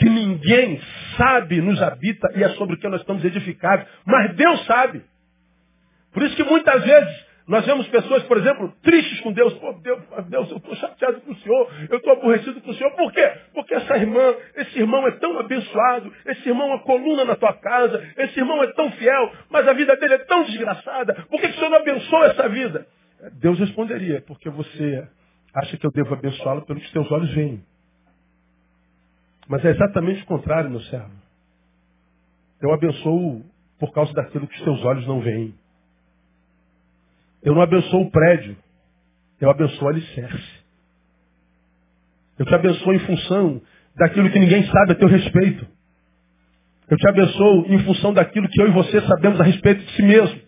[0.00, 0.80] que ninguém
[1.16, 3.86] sabe nos habita e é sobre o que nós estamos edificados.
[4.06, 5.04] Mas Deus sabe.
[6.12, 9.52] Por isso que muitas vezes nós vemos pessoas, por exemplo, tristes com Deus.
[9.54, 12.90] Pô, Deus, Deus eu estou chateado com o Senhor, eu estou aborrecido com o Senhor.
[12.92, 13.30] Por quê?
[13.52, 17.52] Porque essa irmã, esse irmão é tão abençoado, esse irmão é uma coluna na tua
[17.52, 21.26] casa, esse irmão é tão fiel, mas a vida dele é tão desgraçada.
[21.28, 22.86] Por que, o Senhor não abençoa essa vida?
[23.34, 25.06] Deus responderia, porque você
[25.54, 27.62] acha que eu devo abençoá-lo pelo que os teus olhos veem.
[29.50, 31.10] Mas é exatamente o contrário, meu servo.
[32.62, 33.44] Eu abençoo
[33.80, 35.52] por causa daquilo que os teus olhos não veem.
[37.42, 38.56] Eu não abençoo o prédio,
[39.40, 40.60] eu abençoo o alicerce.
[42.38, 43.60] Eu te abençoo em função
[43.96, 45.66] daquilo que ninguém sabe a teu respeito.
[46.88, 50.02] Eu te abençoo em função daquilo que eu e você sabemos a respeito de si
[50.02, 50.40] mesmo.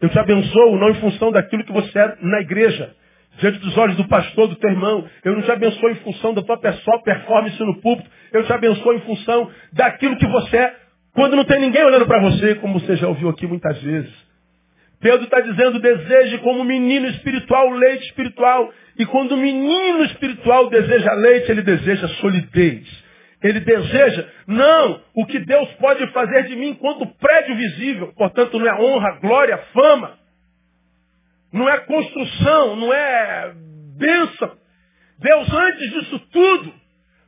[0.00, 2.94] Eu te abençoo não em função daquilo que você é na igreja,
[3.38, 5.08] diante dos olhos do pastor, do teu irmão.
[5.24, 8.10] Eu não te abençoo em função da tua pessoal performance no púlpito.
[8.32, 12.20] Eu te abençoo em função daquilo que você é quando não tem ninguém olhando para
[12.20, 14.12] você, como você já ouviu aqui muitas vezes.
[15.00, 18.72] Pedro está dizendo, deseje como menino espiritual, leite espiritual.
[18.98, 22.86] E quando o menino espiritual deseja leite, ele deseja solidez.
[23.42, 28.12] Ele deseja, não, o que Deus pode fazer de mim enquanto prédio visível.
[28.16, 30.18] Portanto, não é honra, glória, fama.
[31.52, 33.54] Não é construção, não é
[33.96, 34.56] bênção.
[35.18, 36.74] Deus, antes disso tudo,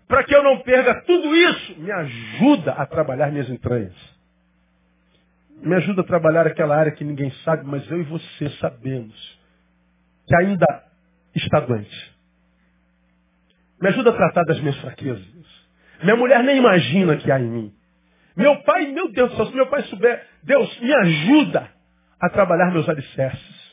[0.07, 3.95] para que eu não perca tudo isso, me ajuda a trabalhar minhas entranhas.
[5.63, 9.41] Me ajuda a trabalhar aquela área que ninguém sabe, mas eu e você sabemos
[10.27, 10.85] que ainda
[11.35, 12.15] está doente.
[13.81, 15.25] Me ajuda a tratar das minhas fraquezas.
[16.03, 17.75] Minha mulher nem imagina que há em mim.
[18.37, 21.69] Meu pai, meu Deus do céu, se meu pai souber, Deus, me ajuda
[22.21, 23.70] a trabalhar meus alicerces.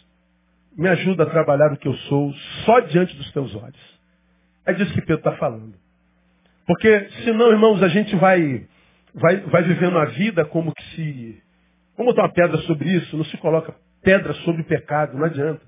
[0.77, 2.31] Me ajuda a trabalhar o que eu sou
[2.65, 3.99] só diante dos teus olhos.
[4.65, 5.73] É disso que Pedro está falando.
[6.67, 8.67] Porque senão, irmãos, a gente vai,
[9.13, 11.41] vai, vai vivendo a vida como que se.
[11.97, 13.17] Vamos botar uma pedra sobre isso?
[13.17, 15.61] Não se coloca pedra sobre pecado, não adianta.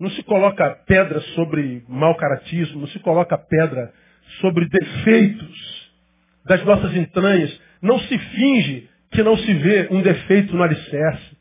[0.00, 3.92] Não se coloca pedra sobre mau caratismo, não se coloca pedra
[4.40, 5.92] sobre defeitos
[6.44, 7.60] das nossas entranhas.
[7.80, 11.36] Não se finge que não se vê um defeito no alicerce.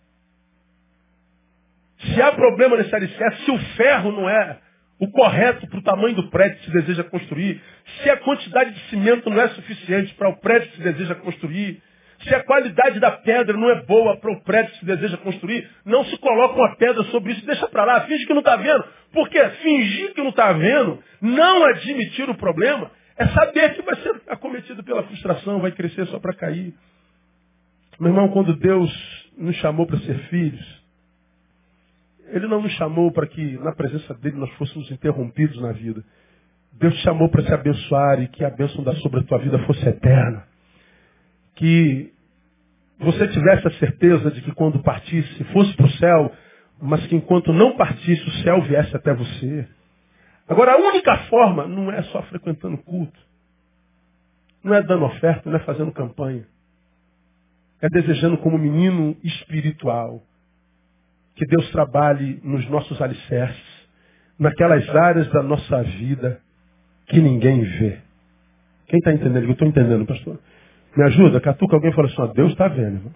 [2.06, 4.58] Se há problema nesse alicerce, se o ferro não é
[5.00, 7.62] o correto para o tamanho do prédio que se deseja construir,
[8.02, 11.82] se a quantidade de cimento não é suficiente para o prédio que se deseja construir,
[12.24, 15.68] se a qualidade da pedra não é boa para o prédio que se deseja construir,
[15.84, 18.84] não se coloca uma pedra sobre isso, deixa para lá, finge que não está vendo.
[19.12, 24.22] Porque fingir que não está vendo, não admitir o problema, é saber que vai ser
[24.28, 26.74] acometido pela frustração, vai crescer só para cair.
[28.00, 28.92] Meu irmão, quando Deus
[29.38, 30.81] nos chamou para ser filhos,
[32.32, 36.04] Ele não nos chamou para que na presença dele nós fôssemos interrompidos na vida.
[36.74, 39.60] Deus te chamou para se abençoar e que a bênção da sobre a tua vida
[39.66, 40.48] fosse eterna.
[41.56, 42.14] Que
[43.00, 46.32] você tivesse a certeza de que quando partisse, fosse para o céu,
[46.82, 49.68] mas que enquanto não partisse, o céu viesse até você.
[50.48, 53.20] Agora, a única forma não é só frequentando culto.
[54.64, 56.48] Não é dando oferta, não é fazendo campanha.
[57.82, 60.24] É desejando como menino espiritual
[61.42, 63.90] que Deus trabalhe nos nossos alicerces,
[64.38, 66.40] naquelas áreas da nossa vida
[67.08, 67.98] que ninguém vê.
[68.86, 69.46] Quem está entendendo?
[69.46, 70.40] Eu estou entendendo, pastor.
[70.96, 73.16] Me ajuda, catuca alguém e fala assim, ó, Deus está vendo, irmão.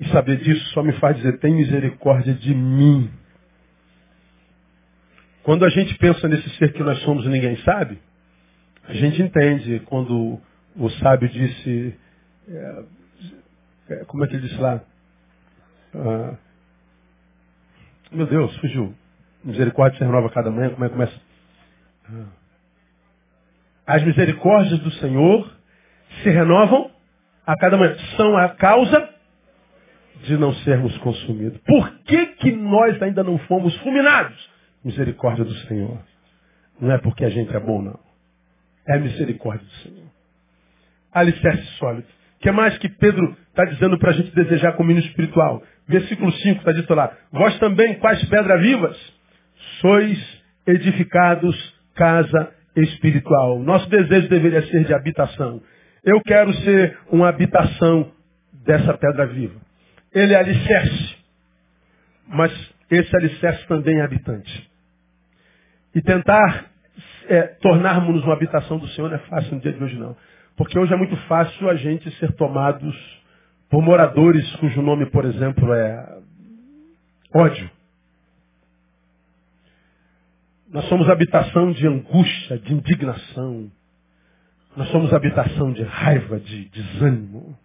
[0.00, 3.10] E saber disso só me faz dizer, tem misericórdia de mim.
[5.42, 7.98] Quando a gente pensa nesse ser que nós somos e ninguém sabe,
[8.84, 10.40] a gente entende quando
[10.76, 11.96] o sábio disse,
[12.48, 12.84] é,
[13.88, 14.84] é, como é que ele disse lá?
[15.94, 16.34] Ah,
[18.12, 18.94] meu Deus, fugiu.
[19.44, 21.20] Misericórdia se renova cada manhã, como é que começa?
[22.08, 22.26] Ah.
[23.86, 25.50] As misericórdias do Senhor
[26.22, 26.90] se renovam
[27.46, 27.96] a cada manhã.
[28.16, 29.08] São a causa
[30.24, 31.60] de não sermos consumidos.
[31.60, 34.50] Por que, que nós ainda não fomos fulminados?
[34.84, 35.98] Misericórdia do Senhor.
[36.80, 37.98] Não é porque a gente é bom, não.
[38.88, 40.06] É a misericórdia do Senhor.
[41.12, 42.06] Alicerce sólido.
[42.36, 45.62] O que mais que Pedro está dizendo para a gente desejar como hino espiritual?
[45.88, 47.16] Versículo 5 está dito lá.
[47.30, 49.14] Vós também, quais pedras vivas,
[49.80, 53.58] sois edificados casa espiritual.
[53.60, 55.62] Nosso desejo deveria ser de habitação.
[56.04, 58.12] Eu quero ser uma habitação
[58.64, 59.60] dessa pedra viva.
[60.12, 61.16] Ele é alicerce,
[62.26, 62.52] mas
[62.90, 64.70] esse alicerce também é habitante.
[65.94, 66.66] E tentar
[67.28, 70.16] é, tornarmos-nos uma habitação do Senhor não é fácil no dia de hoje, não.
[70.56, 72.94] Porque hoje é muito fácil a gente ser tomados
[73.68, 76.18] por moradores cujo nome, por exemplo, é
[77.34, 77.70] ódio.
[80.68, 83.70] Nós somos habitação de angústia, de indignação.
[84.76, 87.58] Nós somos habitação de raiva, de desânimo.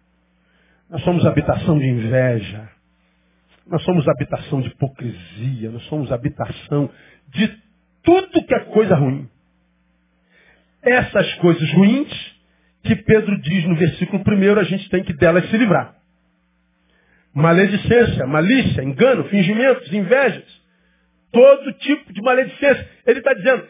[0.88, 2.68] Nós somos habitação de inveja.
[3.66, 5.70] Nós somos habitação de hipocrisia.
[5.70, 6.90] Nós somos habitação
[7.28, 7.48] de
[8.02, 9.28] tudo que é coisa ruim.
[10.82, 12.41] Essas coisas ruins
[12.82, 15.94] que Pedro diz no versículo primeiro, a gente tem que delas se livrar.
[17.34, 20.44] Maledicência, malícia, engano, fingimentos, invejas.
[21.32, 22.88] Todo tipo de maledicência.
[23.06, 23.66] Ele está dizendo,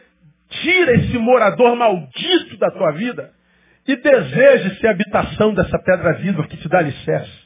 [0.49, 3.33] tira esse morador maldito da tua vida
[3.87, 7.43] e deseje ser habitação dessa pedra viva que te dá alicerce.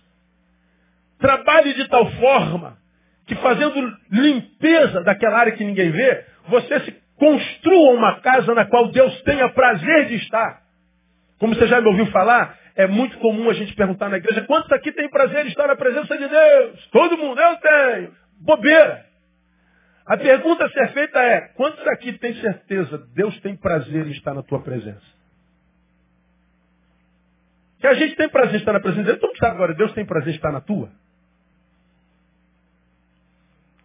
[1.19, 2.79] Trabalhe de tal forma
[3.27, 8.91] que fazendo limpeza daquela área que ninguém vê, você se Construa uma casa na qual
[8.91, 10.61] Deus tenha prazer de estar.
[11.39, 14.71] Como você já me ouviu falar, é muito comum a gente perguntar na igreja, quantos
[14.73, 16.87] aqui tem prazer de estar na presença de Deus?
[16.91, 18.15] Todo mundo, eu tenho.
[18.41, 19.07] Bobeira.
[20.07, 24.35] A pergunta a ser feita é, quantos aqui tem certeza Deus tem prazer em estar
[24.35, 25.03] na tua presença?
[27.81, 29.93] Que a gente tem prazer em estar na presença de Deus, tu sabe agora, Deus
[29.95, 30.91] tem prazer em estar na tua?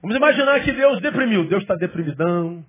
[0.02, 1.48] Vamos imaginar que Deus deprimiu.
[1.48, 2.66] Deus está deprimidão,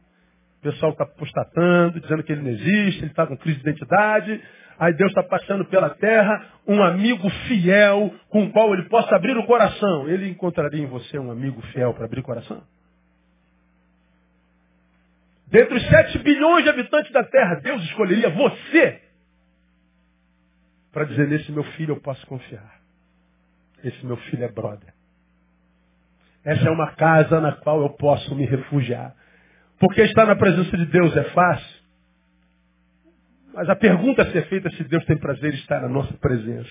[0.59, 4.41] o pessoal está apostatando, dizendo que ele não existe, ele está com crise de identidade.
[4.83, 9.37] Aí Deus está passando pela terra um amigo fiel com o qual ele possa abrir
[9.37, 10.09] o coração.
[10.09, 12.61] Ele encontraria em você um amigo fiel para abrir o coração?
[15.47, 19.01] Dentre os 7 bilhões de habitantes da terra, Deus escolheria você
[20.93, 22.81] para dizer: Nesse meu filho eu posso confiar.
[23.85, 24.93] Esse meu filho é brother.
[26.45, 29.15] Essa é uma casa na qual eu posso me refugiar.
[29.79, 31.82] Porque estar na presença de Deus é fácil.
[33.55, 36.13] Mas a pergunta a ser feita é se Deus tem prazer em estar na nossa
[36.15, 36.71] presença.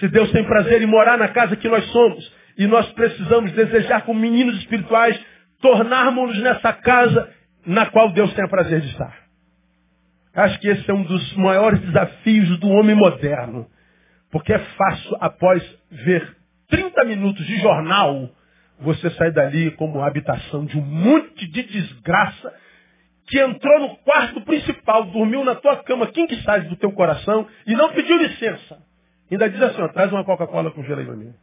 [0.00, 2.32] Se Deus tem prazer em morar na casa que nós somos.
[2.58, 5.18] E nós precisamos desejar como meninos espirituais
[5.60, 7.30] tornarmos-nos nessa casa
[7.66, 9.14] na qual Deus tem prazer de estar.
[10.34, 13.66] Acho que esse é um dos maiores desafios do homem moderno.
[14.30, 16.36] Porque é fácil, após ver
[16.68, 18.28] 30 minutos de jornal,
[18.80, 22.52] você sai dali como habitação de um monte de desgraça
[23.26, 27.46] que entrou no quarto principal, dormiu na tua cama, quem que sai do teu coração
[27.66, 28.78] e não pediu licença.
[29.30, 31.34] Ainda diz assim, ó, traz uma Coca-Cola com gelo aí pra mim.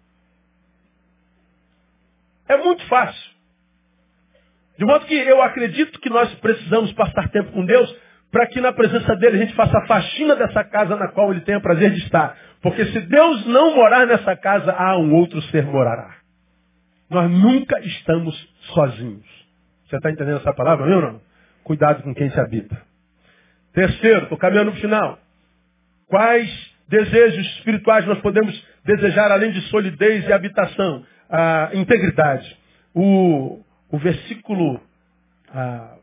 [2.47, 3.33] É muito fácil.
[4.77, 7.95] De modo que eu acredito que nós precisamos passar tempo com Deus
[8.31, 11.41] para que na presença dele a gente faça a faxina dessa casa na qual ele
[11.41, 12.35] tenha prazer de estar.
[12.61, 16.15] Porque se Deus não morar nessa casa, há um outro ser morará.
[17.09, 18.35] Nós nunca estamos
[18.73, 19.27] sozinhos.
[19.85, 21.32] Você está entendendo essa palavra, meu não?
[21.63, 22.81] Cuidado com quem se habita.
[23.73, 25.19] Terceiro, estou caminhando para o final.
[26.07, 26.49] Quais
[26.87, 31.05] desejos espirituais nós podemos desejar além de solidez e habitação?
[31.29, 32.57] A integridade.
[32.93, 34.79] O, o versículo
[35.49, 35.95] ah,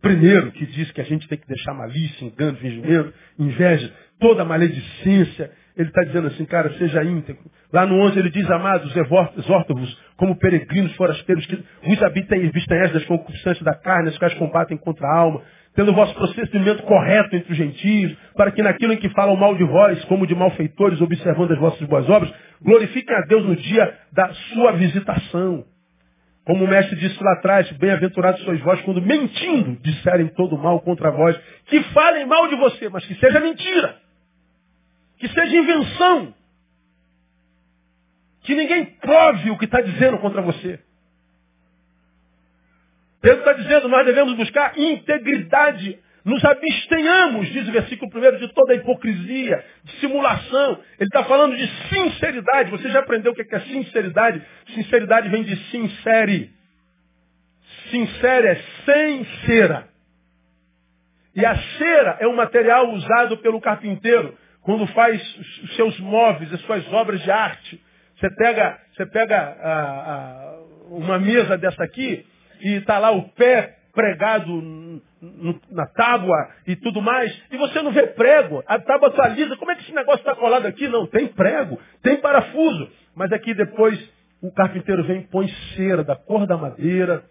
[0.00, 5.52] primeiro, que diz que a gente tem que deixar malícia, engano, fingimento, inveja, toda maledicência,
[5.76, 7.44] ele está dizendo assim, cara, seja íntegro.
[7.72, 12.92] Lá no 11 ele diz, amados, exorto-vos como peregrinos forasteiros que vos habitem e vistanhas
[12.92, 15.42] das concupiscências da carne, as quais combatem contra a alma,
[15.74, 19.54] tendo o vosso procedimento correto entre os gentios, para que naquilo em que falam mal
[19.54, 23.94] de vós, como de malfeitores, observando as vossas boas obras, glorifiquem a Deus no dia
[24.12, 25.64] da sua visitação.
[26.44, 31.10] Como o mestre disse lá atrás, bem-aventurados sois vós quando mentindo disserem todo mal contra
[31.10, 34.09] vós, que falem mal de você, mas que seja mentira.
[35.20, 36.34] Que seja invenção.
[38.42, 40.80] Que ninguém prove o que está dizendo contra você.
[43.20, 45.98] Pedro está dizendo, nós devemos buscar integridade.
[46.24, 50.72] Nos abstenhamos, diz o versículo primeiro, de toda hipocrisia, de simulação.
[50.98, 52.70] Ele está falando de sinceridade.
[52.70, 54.42] Você já aprendeu o que é sinceridade?
[54.74, 56.50] Sinceridade vem de sincere.
[57.90, 59.88] Sincere é sem cera.
[61.34, 65.20] E a cera é um material usado pelo carpinteiro quando faz
[65.64, 67.82] os seus móveis, as suas obras de arte.
[68.18, 70.58] Você pega, você pega a, a,
[70.90, 72.26] uma mesa dessa aqui
[72.60, 75.00] e está lá o pé pregado
[75.70, 79.70] na tábua e tudo mais, e você não vê prego, a tábua está lisa, como
[79.70, 80.88] é que esse negócio está colado aqui?
[80.88, 83.98] Não, tem prego, tem parafuso, mas aqui depois
[84.42, 87.22] o carpinteiro vem e põe cera da cor da madeira,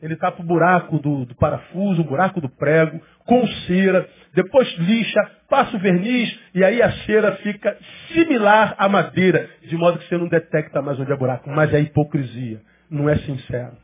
[0.00, 5.20] ele tapa o buraco do, do, parafuso, o buraco do prego, com cera, depois lixa,
[5.48, 7.76] passa o verniz, e aí a cera fica
[8.12, 11.50] similar à madeira, de modo que você não detecta mais onde é buraco.
[11.50, 13.76] Mas é hipocrisia, não é sincero.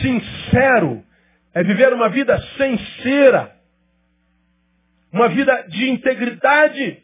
[0.00, 1.04] Sincero
[1.52, 3.54] é viver uma vida sem cera,
[5.12, 7.02] uma vida de integridade.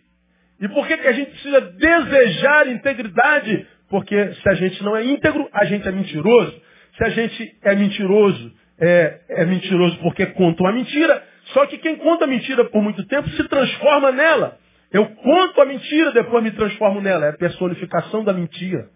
[0.61, 3.67] E por que, que a gente precisa desejar integridade?
[3.91, 6.70] Porque se a gente não é íntegro, a gente é mentiroso.
[7.01, 11.23] Se a gente é mentiroso, é, é mentiroso porque conta uma mentira,
[11.55, 14.59] só que quem conta mentira por muito tempo se transforma nela.
[14.93, 17.25] Eu conto a mentira, depois me transformo nela.
[17.25, 18.91] É a personificação da mentira.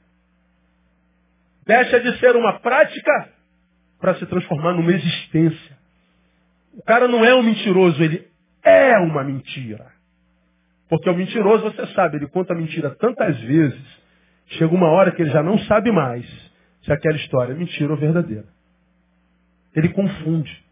[1.66, 3.31] Deixa de ser uma prática
[3.99, 5.79] para se transformar numa existência.
[6.74, 8.29] O cara não é um mentiroso, ele
[8.62, 9.87] é uma mentira.
[10.91, 14.03] Porque o mentiroso, você sabe, ele conta a mentira tantas vezes,
[14.49, 16.54] chega uma hora que ele já não sabe mais
[16.85, 18.47] se aquela história é mentira ou verdadeira.
[19.74, 20.64] Ele confunde.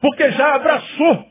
[0.00, 1.30] Porque já abraçou.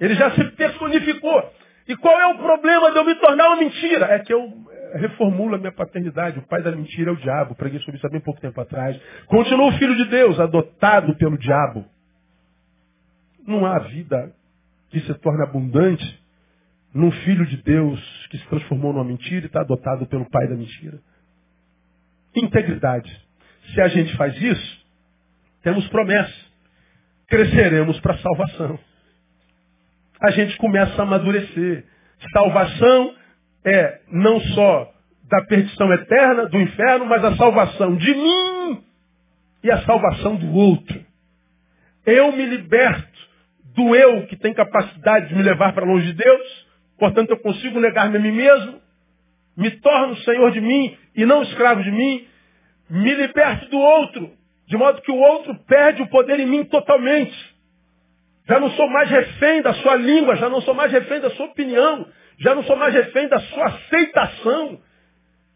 [0.00, 1.52] Ele já se personificou.
[1.86, 4.06] E qual é o problema de eu me tornar uma mentira?
[4.06, 4.48] É que eu,
[4.94, 6.38] reformula minha paternidade.
[6.38, 7.54] O pai da mentira é o diabo.
[7.54, 8.98] Preguei sobre isso há bem pouco tempo atrás.
[9.26, 11.84] Continua o filho de Deus, adotado pelo diabo.
[13.46, 14.32] Não há vida
[14.90, 16.20] que se torne abundante
[16.92, 20.56] num filho de Deus que se transformou numa mentira e está adotado pelo pai da
[20.56, 21.00] mentira.
[22.34, 23.29] Integridade.
[23.74, 24.86] Se a gente faz isso,
[25.62, 26.34] temos promessa.
[27.28, 28.78] Cresceremos para a salvação.
[30.22, 31.84] A gente começa a amadurecer.
[32.32, 33.14] Salvação
[33.64, 34.92] é não só
[35.30, 38.84] da perdição eterna, do inferno, mas a salvação de mim
[39.62, 41.00] e a salvação do outro.
[42.04, 43.08] Eu me liberto
[43.76, 46.66] do eu que tem capacidade de me levar para longe de Deus,
[46.98, 48.80] portanto eu consigo negar-me a mim mesmo,
[49.56, 52.26] me torno senhor de mim e não escravo de mim,
[52.90, 54.30] me liberto do outro,
[54.66, 57.36] de modo que o outro perde o poder em mim totalmente.
[58.48, 61.46] Já não sou mais refém da sua língua, já não sou mais refém da sua
[61.46, 62.06] opinião,
[62.38, 64.80] já não sou mais refém da sua aceitação.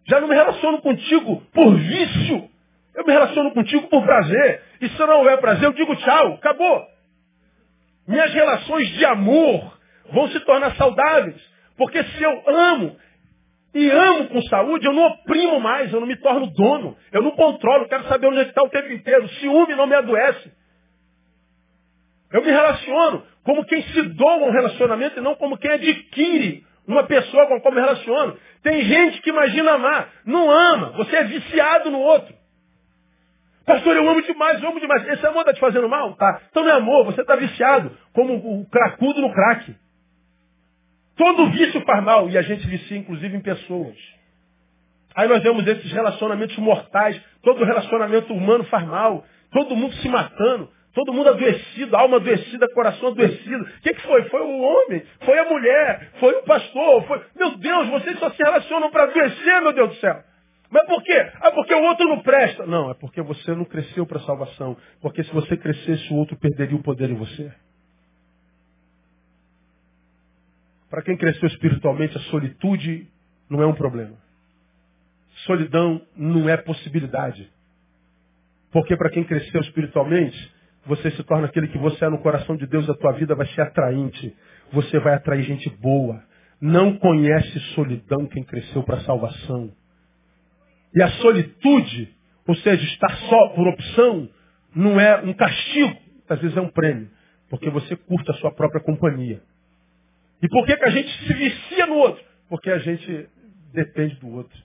[0.07, 2.51] Já não me relaciono contigo por vício.
[2.95, 4.63] Eu me relaciono contigo por prazer.
[4.81, 6.35] E se não houver prazer, eu digo tchau.
[6.35, 6.87] Acabou.
[8.07, 9.79] Minhas relações de amor
[10.13, 11.41] vão se tornar saudáveis.
[11.77, 12.97] Porque se eu amo
[13.75, 16.97] e amo com saúde, eu não oprimo mais, eu não me torno dono.
[17.11, 19.29] Eu não controlo, quero saber onde é está o tempo inteiro.
[19.41, 20.53] Ciúme não me adoece.
[22.33, 27.05] Eu me relaciono como quem se doa um relacionamento e não como quem adquire uma
[27.05, 28.37] pessoa com a qual me relaciono.
[28.63, 32.35] Tem gente que imagina amar, não ama, você é viciado no outro.
[33.67, 35.09] Pastor, eu amo demais, eu amo demais.
[35.09, 36.15] Esse amor está te fazendo mal?
[36.17, 36.43] Tá.
[36.51, 39.75] Então não é amor, você está viciado, como o cracudo no crack.
[41.17, 43.97] Todo vício faz mal, e a gente vicia inclusive em pessoas.
[45.15, 50.69] Aí nós vemos esses relacionamentos mortais, todo relacionamento humano faz mal, todo mundo se matando,
[50.95, 53.65] Todo mundo adoecido, alma adoecida, coração adoecido.
[53.65, 54.23] O que, que foi?
[54.29, 57.03] Foi o homem, foi a mulher, foi o pastor.
[57.05, 57.21] Foi...
[57.35, 60.23] Meu Deus, vocês só se relacionam para adoecer, meu Deus do céu.
[60.71, 61.31] Mas por quê?
[61.41, 62.65] Ah, porque o outro não presta.
[62.65, 64.77] Não, é porque você não cresceu para a salvação.
[65.01, 67.53] Porque se você crescesse, o outro perderia o poder em você.
[70.95, 73.09] Para quem cresceu espiritualmente, a solitude
[73.51, 74.15] não é um problema.
[75.45, 77.51] Solidão não é possibilidade.
[78.71, 80.55] Porque para quem cresceu espiritualmente,
[80.87, 83.45] você se torna aquele que você é no coração de Deus, a tua vida vai
[83.49, 84.37] ser atraente.
[84.73, 86.23] Você vai atrair gente boa.
[86.61, 89.73] Não conhece solidão quem cresceu para a salvação.
[90.95, 92.15] E a solitude,
[92.47, 94.29] ou seja, estar só por opção,
[94.73, 97.11] não é um castigo, às vezes é um prêmio.
[97.51, 99.43] Porque você curta a sua própria companhia.
[100.45, 102.23] E por que, que a gente se vicia no outro?
[102.51, 103.27] Porque a gente
[103.73, 104.59] depende do outro.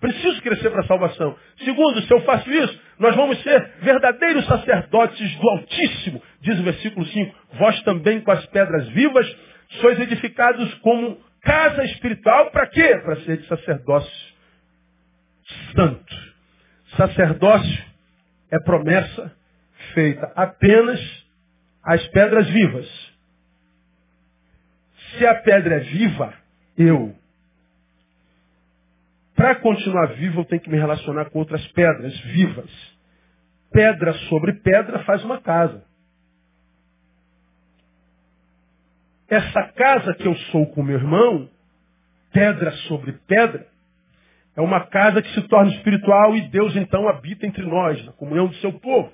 [0.00, 1.36] Preciso crescer para a salvação.
[1.66, 7.04] Segundo, se eu faço isso, nós vamos ser verdadeiros sacerdotes do Altíssimo, diz o versículo
[7.04, 7.36] 5.
[7.58, 9.36] Vós também com as pedras vivas
[9.82, 12.96] sois edificados como casa espiritual, para quê?
[13.04, 14.34] Para ser de sacerdócio
[15.76, 16.16] santo.
[16.96, 17.84] Sacerdócio
[18.50, 19.30] é promessa
[19.92, 20.98] feita apenas
[21.84, 23.17] às pedras vivas.
[25.16, 26.34] Se a pedra é viva,
[26.76, 27.14] eu
[29.38, 32.68] para continuar vivo, eu tenho que me relacionar com outras pedras vivas.
[33.70, 35.84] Pedra sobre pedra faz uma casa.
[39.28, 41.48] Essa casa que eu sou com meu irmão,
[42.32, 43.64] pedra sobre pedra,
[44.56, 48.48] é uma casa que se torna espiritual e Deus então habita entre nós, na comunhão
[48.48, 49.12] do seu povo.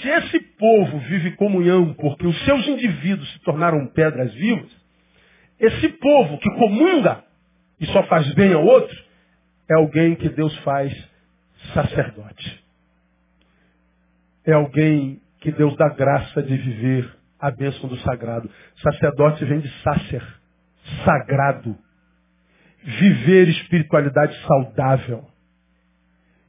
[0.00, 4.81] Se esse povo vive comunhão porque os seus indivíduos se tornaram pedras vivas,
[5.62, 7.22] esse povo que comunga
[7.78, 8.96] e só faz bem ao outro,
[9.70, 10.92] é alguém que Deus faz
[11.72, 12.64] sacerdote.
[14.44, 17.08] É alguém que Deus dá graça de viver
[17.38, 18.50] a bênção do sagrado.
[18.82, 20.22] Sacerdote vem de sacer,
[21.04, 21.76] sagrado.
[22.82, 25.24] Viver espiritualidade saudável.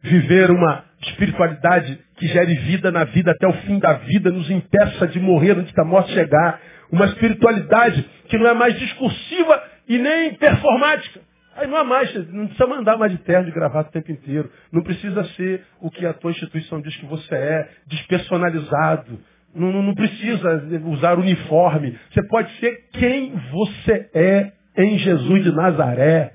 [0.02, 5.08] Viver uma espiritualidade que gere vida na vida até o fim da vida, nos impeça
[5.08, 6.60] de morrer antes da morte chegar.
[6.94, 11.22] Uma espiritualidade que não é mais discursiva e nem performática.
[11.56, 14.48] Aí não há mais, não precisa mandar mais de terno, de gravata o tempo inteiro.
[14.72, 19.20] Não precisa ser o que a tua instituição diz que você é, despersonalizado.
[19.56, 21.98] Não, não, não precisa usar uniforme.
[22.12, 26.32] Você pode ser quem você é em Jesus de Nazaré.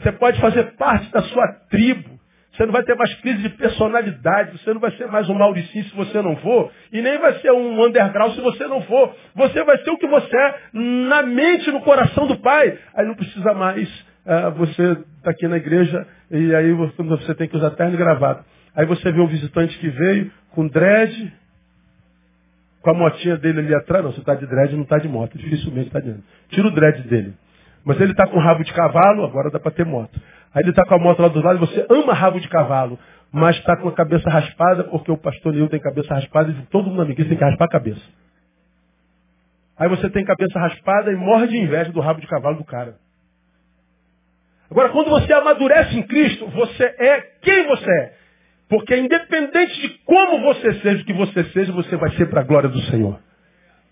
[0.00, 2.17] Você pode fazer parte da sua tribo.
[2.58, 4.58] Você não vai ter mais crise de personalidade.
[4.58, 6.72] Você não vai ser mais um Mauricinho se você não for.
[6.92, 9.14] E nem vai ser um underground se você não for.
[9.36, 12.76] Você vai ser o que você é na mente, no coração do Pai.
[12.96, 13.88] Aí não precisa mais
[14.26, 14.82] ah, você
[15.18, 18.44] está aqui na igreja e aí você tem que usar terno e gravata.
[18.74, 21.32] Aí você vê um visitante que veio com dread,
[22.82, 24.04] com a motinha dele ali atrás.
[24.04, 25.38] Não, você está de dread não está de moto.
[25.38, 26.24] Dificilmente está dentro.
[26.48, 27.34] Tira o dread dele.
[27.84, 30.20] Mas ele está com rabo de cavalo, agora dá para ter moto.
[30.54, 32.98] Aí ele está com a moto lá do lado e você ama rabo de cavalo,
[33.30, 36.88] mas está com a cabeça raspada porque o pastor Neil tem cabeça raspada e todo
[36.88, 38.02] mundo amigo tem que raspar a cabeça.
[39.78, 42.96] Aí você tem cabeça raspada e morre de inveja do rabo de cavalo do cara.
[44.70, 48.12] Agora, quando você amadurece em Cristo, você é quem você é.
[48.68, 52.44] Porque independente de como você seja, o que você seja, você vai ser para a
[52.44, 53.18] glória do Senhor.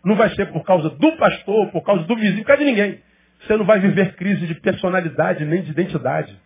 [0.04, 3.00] Não vai ser por causa do pastor, por causa do vizinho, por causa de ninguém.
[3.40, 6.38] Você não vai viver crise de personalidade nem de identidade.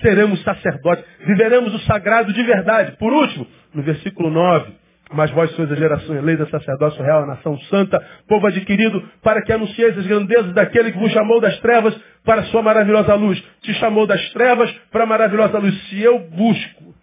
[0.00, 2.96] Seremos sacerdotes, viveremos o sagrado de verdade.
[2.96, 4.72] Por último, no versículo 9,
[5.12, 9.52] mas vós sois a geração eleita, sacerdócio real, a nação santa, povo adquirido, para que
[9.52, 13.42] anuncieis as grandezas daquele que vos chamou das trevas para a sua maravilhosa luz.
[13.62, 15.74] Te chamou das trevas para a maravilhosa luz.
[15.88, 16.94] Se eu busco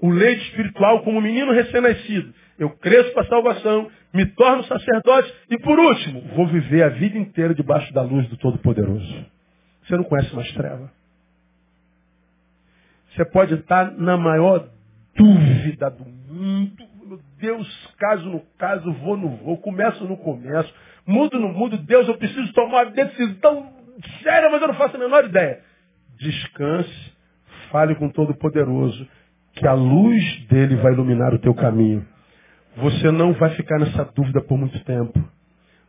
[0.00, 5.58] o leite espiritual como menino recém-nascido, eu cresço para a salvação, me torno sacerdote e,
[5.58, 9.26] por último, vou viver a vida inteira debaixo da luz do Todo-Poderoso.
[9.84, 10.97] Você não conhece mais treva.
[13.18, 14.68] Você pode estar na maior
[15.16, 16.84] dúvida do mundo.
[17.04, 20.72] Meu Deus, caso no caso, vou no vou, começo no começo,
[21.04, 21.76] mudo no mudo.
[21.78, 23.72] Deus, eu preciso tomar uma decisão
[24.22, 25.58] séria, mas eu não faço a menor ideia.
[26.16, 27.12] Descanse,
[27.72, 29.04] fale com todo poderoso,
[29.54, 32.06] que a luz dele vai iluminar o teu caminho.
[32.76, 35.18] Você não vai ficar nessa dúvida por muito tempo.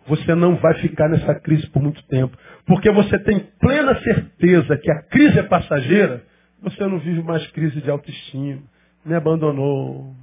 [0.08, 2.36] Você não vai ficar nessa crise por muito tempo.
[2.66, 6.28] Porque você tem plena certeza que a crise é passageira,
[6.62, 8.62] você não vive mais crise de autoestima.
[9.06, 10.14] Me abandonou.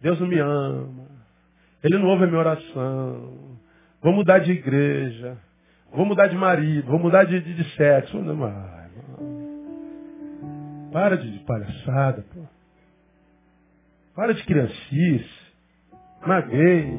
[0.00, 1.06] Deus não me ama.
[1.82, 3.58] Ele não ouve a minha oração.
[4.02, 5.38] Vou mudar de igreja.
[5.92, 6.88] Vou mudar de marido.
[6.88, 8.18] Vou mudar de, de, de sexo.
[8.18, 8.74] Não, mas,
[10.92, 12.40] para de, de palhaçada, pô.
[14.14, 15.44] Para de criancice.
[16.26, 16.98] Maguei.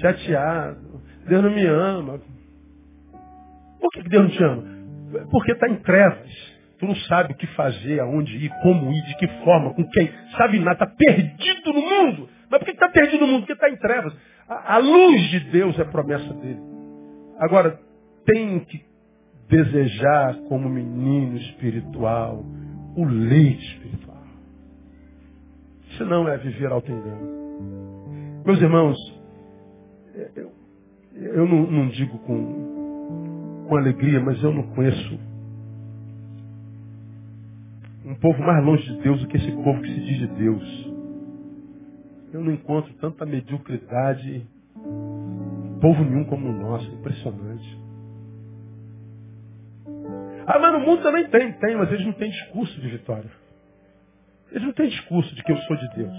[0.00, 1.00] Chateado.
[1.26, 2.20] Deus não me ama.
[3.80, 5.28] Por que Deus não te ama?
[5.30, 6.55] Porque está em trevas.
[6.78, 10.10] Tu não sabe o que fazer, aonde ir, como ir, de que forma, com quem.
[10.36, 12.28] Sabe nada, está perdido no mundo.
[12.50, 13.40] Mas por que está perdido no mundo?
[13.40, 14.14] Porque está em trevas.
[14.48, 16.60] A, a, luz de Deus é promessa dele.
[17.38, 17.80] Agora,
[18.26, 18.84] tem que
[19.48, 22.44] desejar como menino espiritual
[22.96, 24.22] o leite espiritual.
[25.96, 28.42] Senão é viver alto engano.
[28.44, 28.96] Meus irmãos,
[30.36, 30.52] eu,
[31.14, 35.18] eu não, não digo com, com alegria, mas eu não conheço
[38.06, 40.94] um povo mais longe de Deus do que esse povo que se diz de Deus.
[42.32, 44.46] Eu não encontro tanta mediocridade
[44.76, 46.88] em povo nenhum como o nosso.
[46.94, 47.80] Impressionante.
[50.46, 53.30] Ah, mas no mundo também tem, tem, mas eles não têm discurso de vitória.
[54.52, 56.16] Eles não têm discurso de que eu sou de Deus.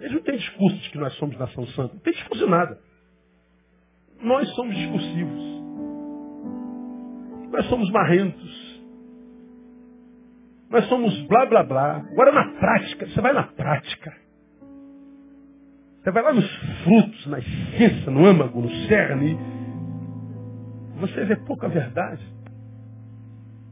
[0.00, 1.94] Eles não têm discurso de que nós somos nação santa.
[1.94, 2.78] Não tem discurso de nada.
[4.20, 5.42] Nós somos discursivos.
[7.52, 8.77] Nós somos marrentos.
[10.70, 11.96] Nós somos blá blá blá.
[12.12, 14.14] Agora na prática, você vai na prática.
[16.02, 19.38] Você vai lá nos frutos, na essência, no âmago, no cerne.
[21.00, 22.22] Você vê pouca verdade.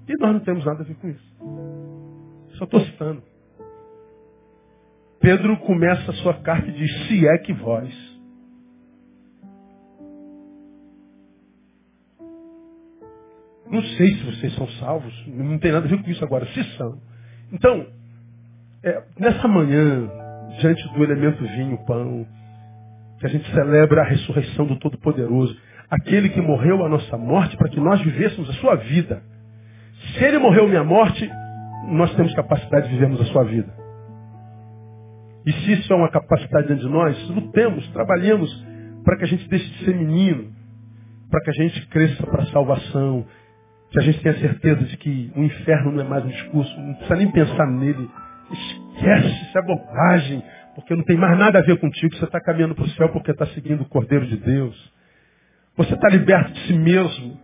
[0.09, 1.36] E nós não temos nada a ver com isso.
[2.59, 3.22] Só estou citando.
[5.20, 8.15] Pedro começa a sua carta e diz, se é que vós
[13.70, 16.62] Não sei se vocês são salvos, não tem nada a ver com isso agora, se
[16.76, 17.00] são.
[17.52, 17.86] Então,
[18.82, 20.08] é, nessa manhã,
[20.60, 22.26] diante do elemento vinho, pão,
[23.18, 25.56] que a gente celebra a ressurreição do Todo-Poderoso,
[25.90, 29.22] aquele que morreu a nossa morte para que nós vivêssemos a sua vida.
[30.12, 31.28] Se ele morreu minha morte,
[31.88, 33.72] nós temos capacidade de vivermos a sua vida.
[35.46, 38.66] E se isso é uma capacidade dentro de nós, lutemos, trabalhemos
[39.04, 40.52] para que a gente deixe de ser menino,
[41.30, 43.24] para que a gente cresça para a salvação,
[43.91, 46.95] que a gente tenha certeza de que o inferno não é mais um discurso, não
[46.95, 48.09] precisa nem pensar nele.
[48.51, 50.43] Esquece, isso é bobagem,
[50.74, 52.14] porque não tem mais nada a ver contigo.
[52.14, 54.93] Você está caminhando para o céu porque está seguindo o Cordeiro de Deus.
[55.76, 57.41] Você está liberto de si mesmo.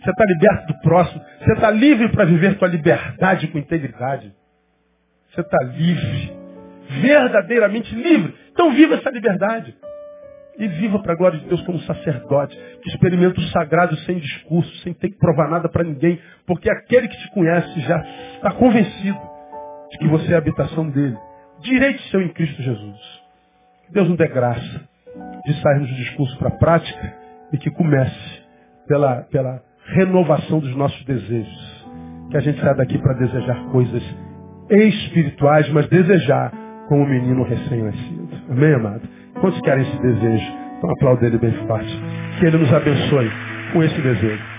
[0.00, 1.22] Você está liberto do próximo.
[1.40, 4.32] Você está livre para viver sua liberdade com integridade.
[5.30, 6.32] Você está livre.
[7.02, 8.34] Verdadeiramente livre.
[8.52, 9.76] Então viva essa liberdade.
[10.58, 14.74] E viva para a glória de Deus como sacerdote, que experimenta o sagrado sem discurso,
[14.78, 18.00] sem ter que provar nada para ninguém, porque aquele que te conhece já
[18.36, 19.18] está convencido
[19.90, 21.16] de que você é a habitação dele.
[21.60, 23.26] Direito seu em Cristo Jesus.
[23.90, 24.80] Deus nos dê graça
[25.44, 27.14] de sairmos do discurso para a prática
[27.52, 28.42] e que comece
[28.86, 29.62] pela, pela
[29.94, 31.86] renovação dos nossos desejos.
[32.30, 34.02] Que a gente saia daqui para desejar coisas
[34.70, 36.52] espirituais, mas desejar
[36.88, 38.28] como um menino recém-nascido.
[38.50, 39.02] Amém, amado?
[39.40, 40.52] Quantos querem esse desejo?
[40.78, 42.02] Então aplauda ele bem forte.
[42.38, 43.30] Que ele nos abençoe
[43.72, 44.55] com esse desejo.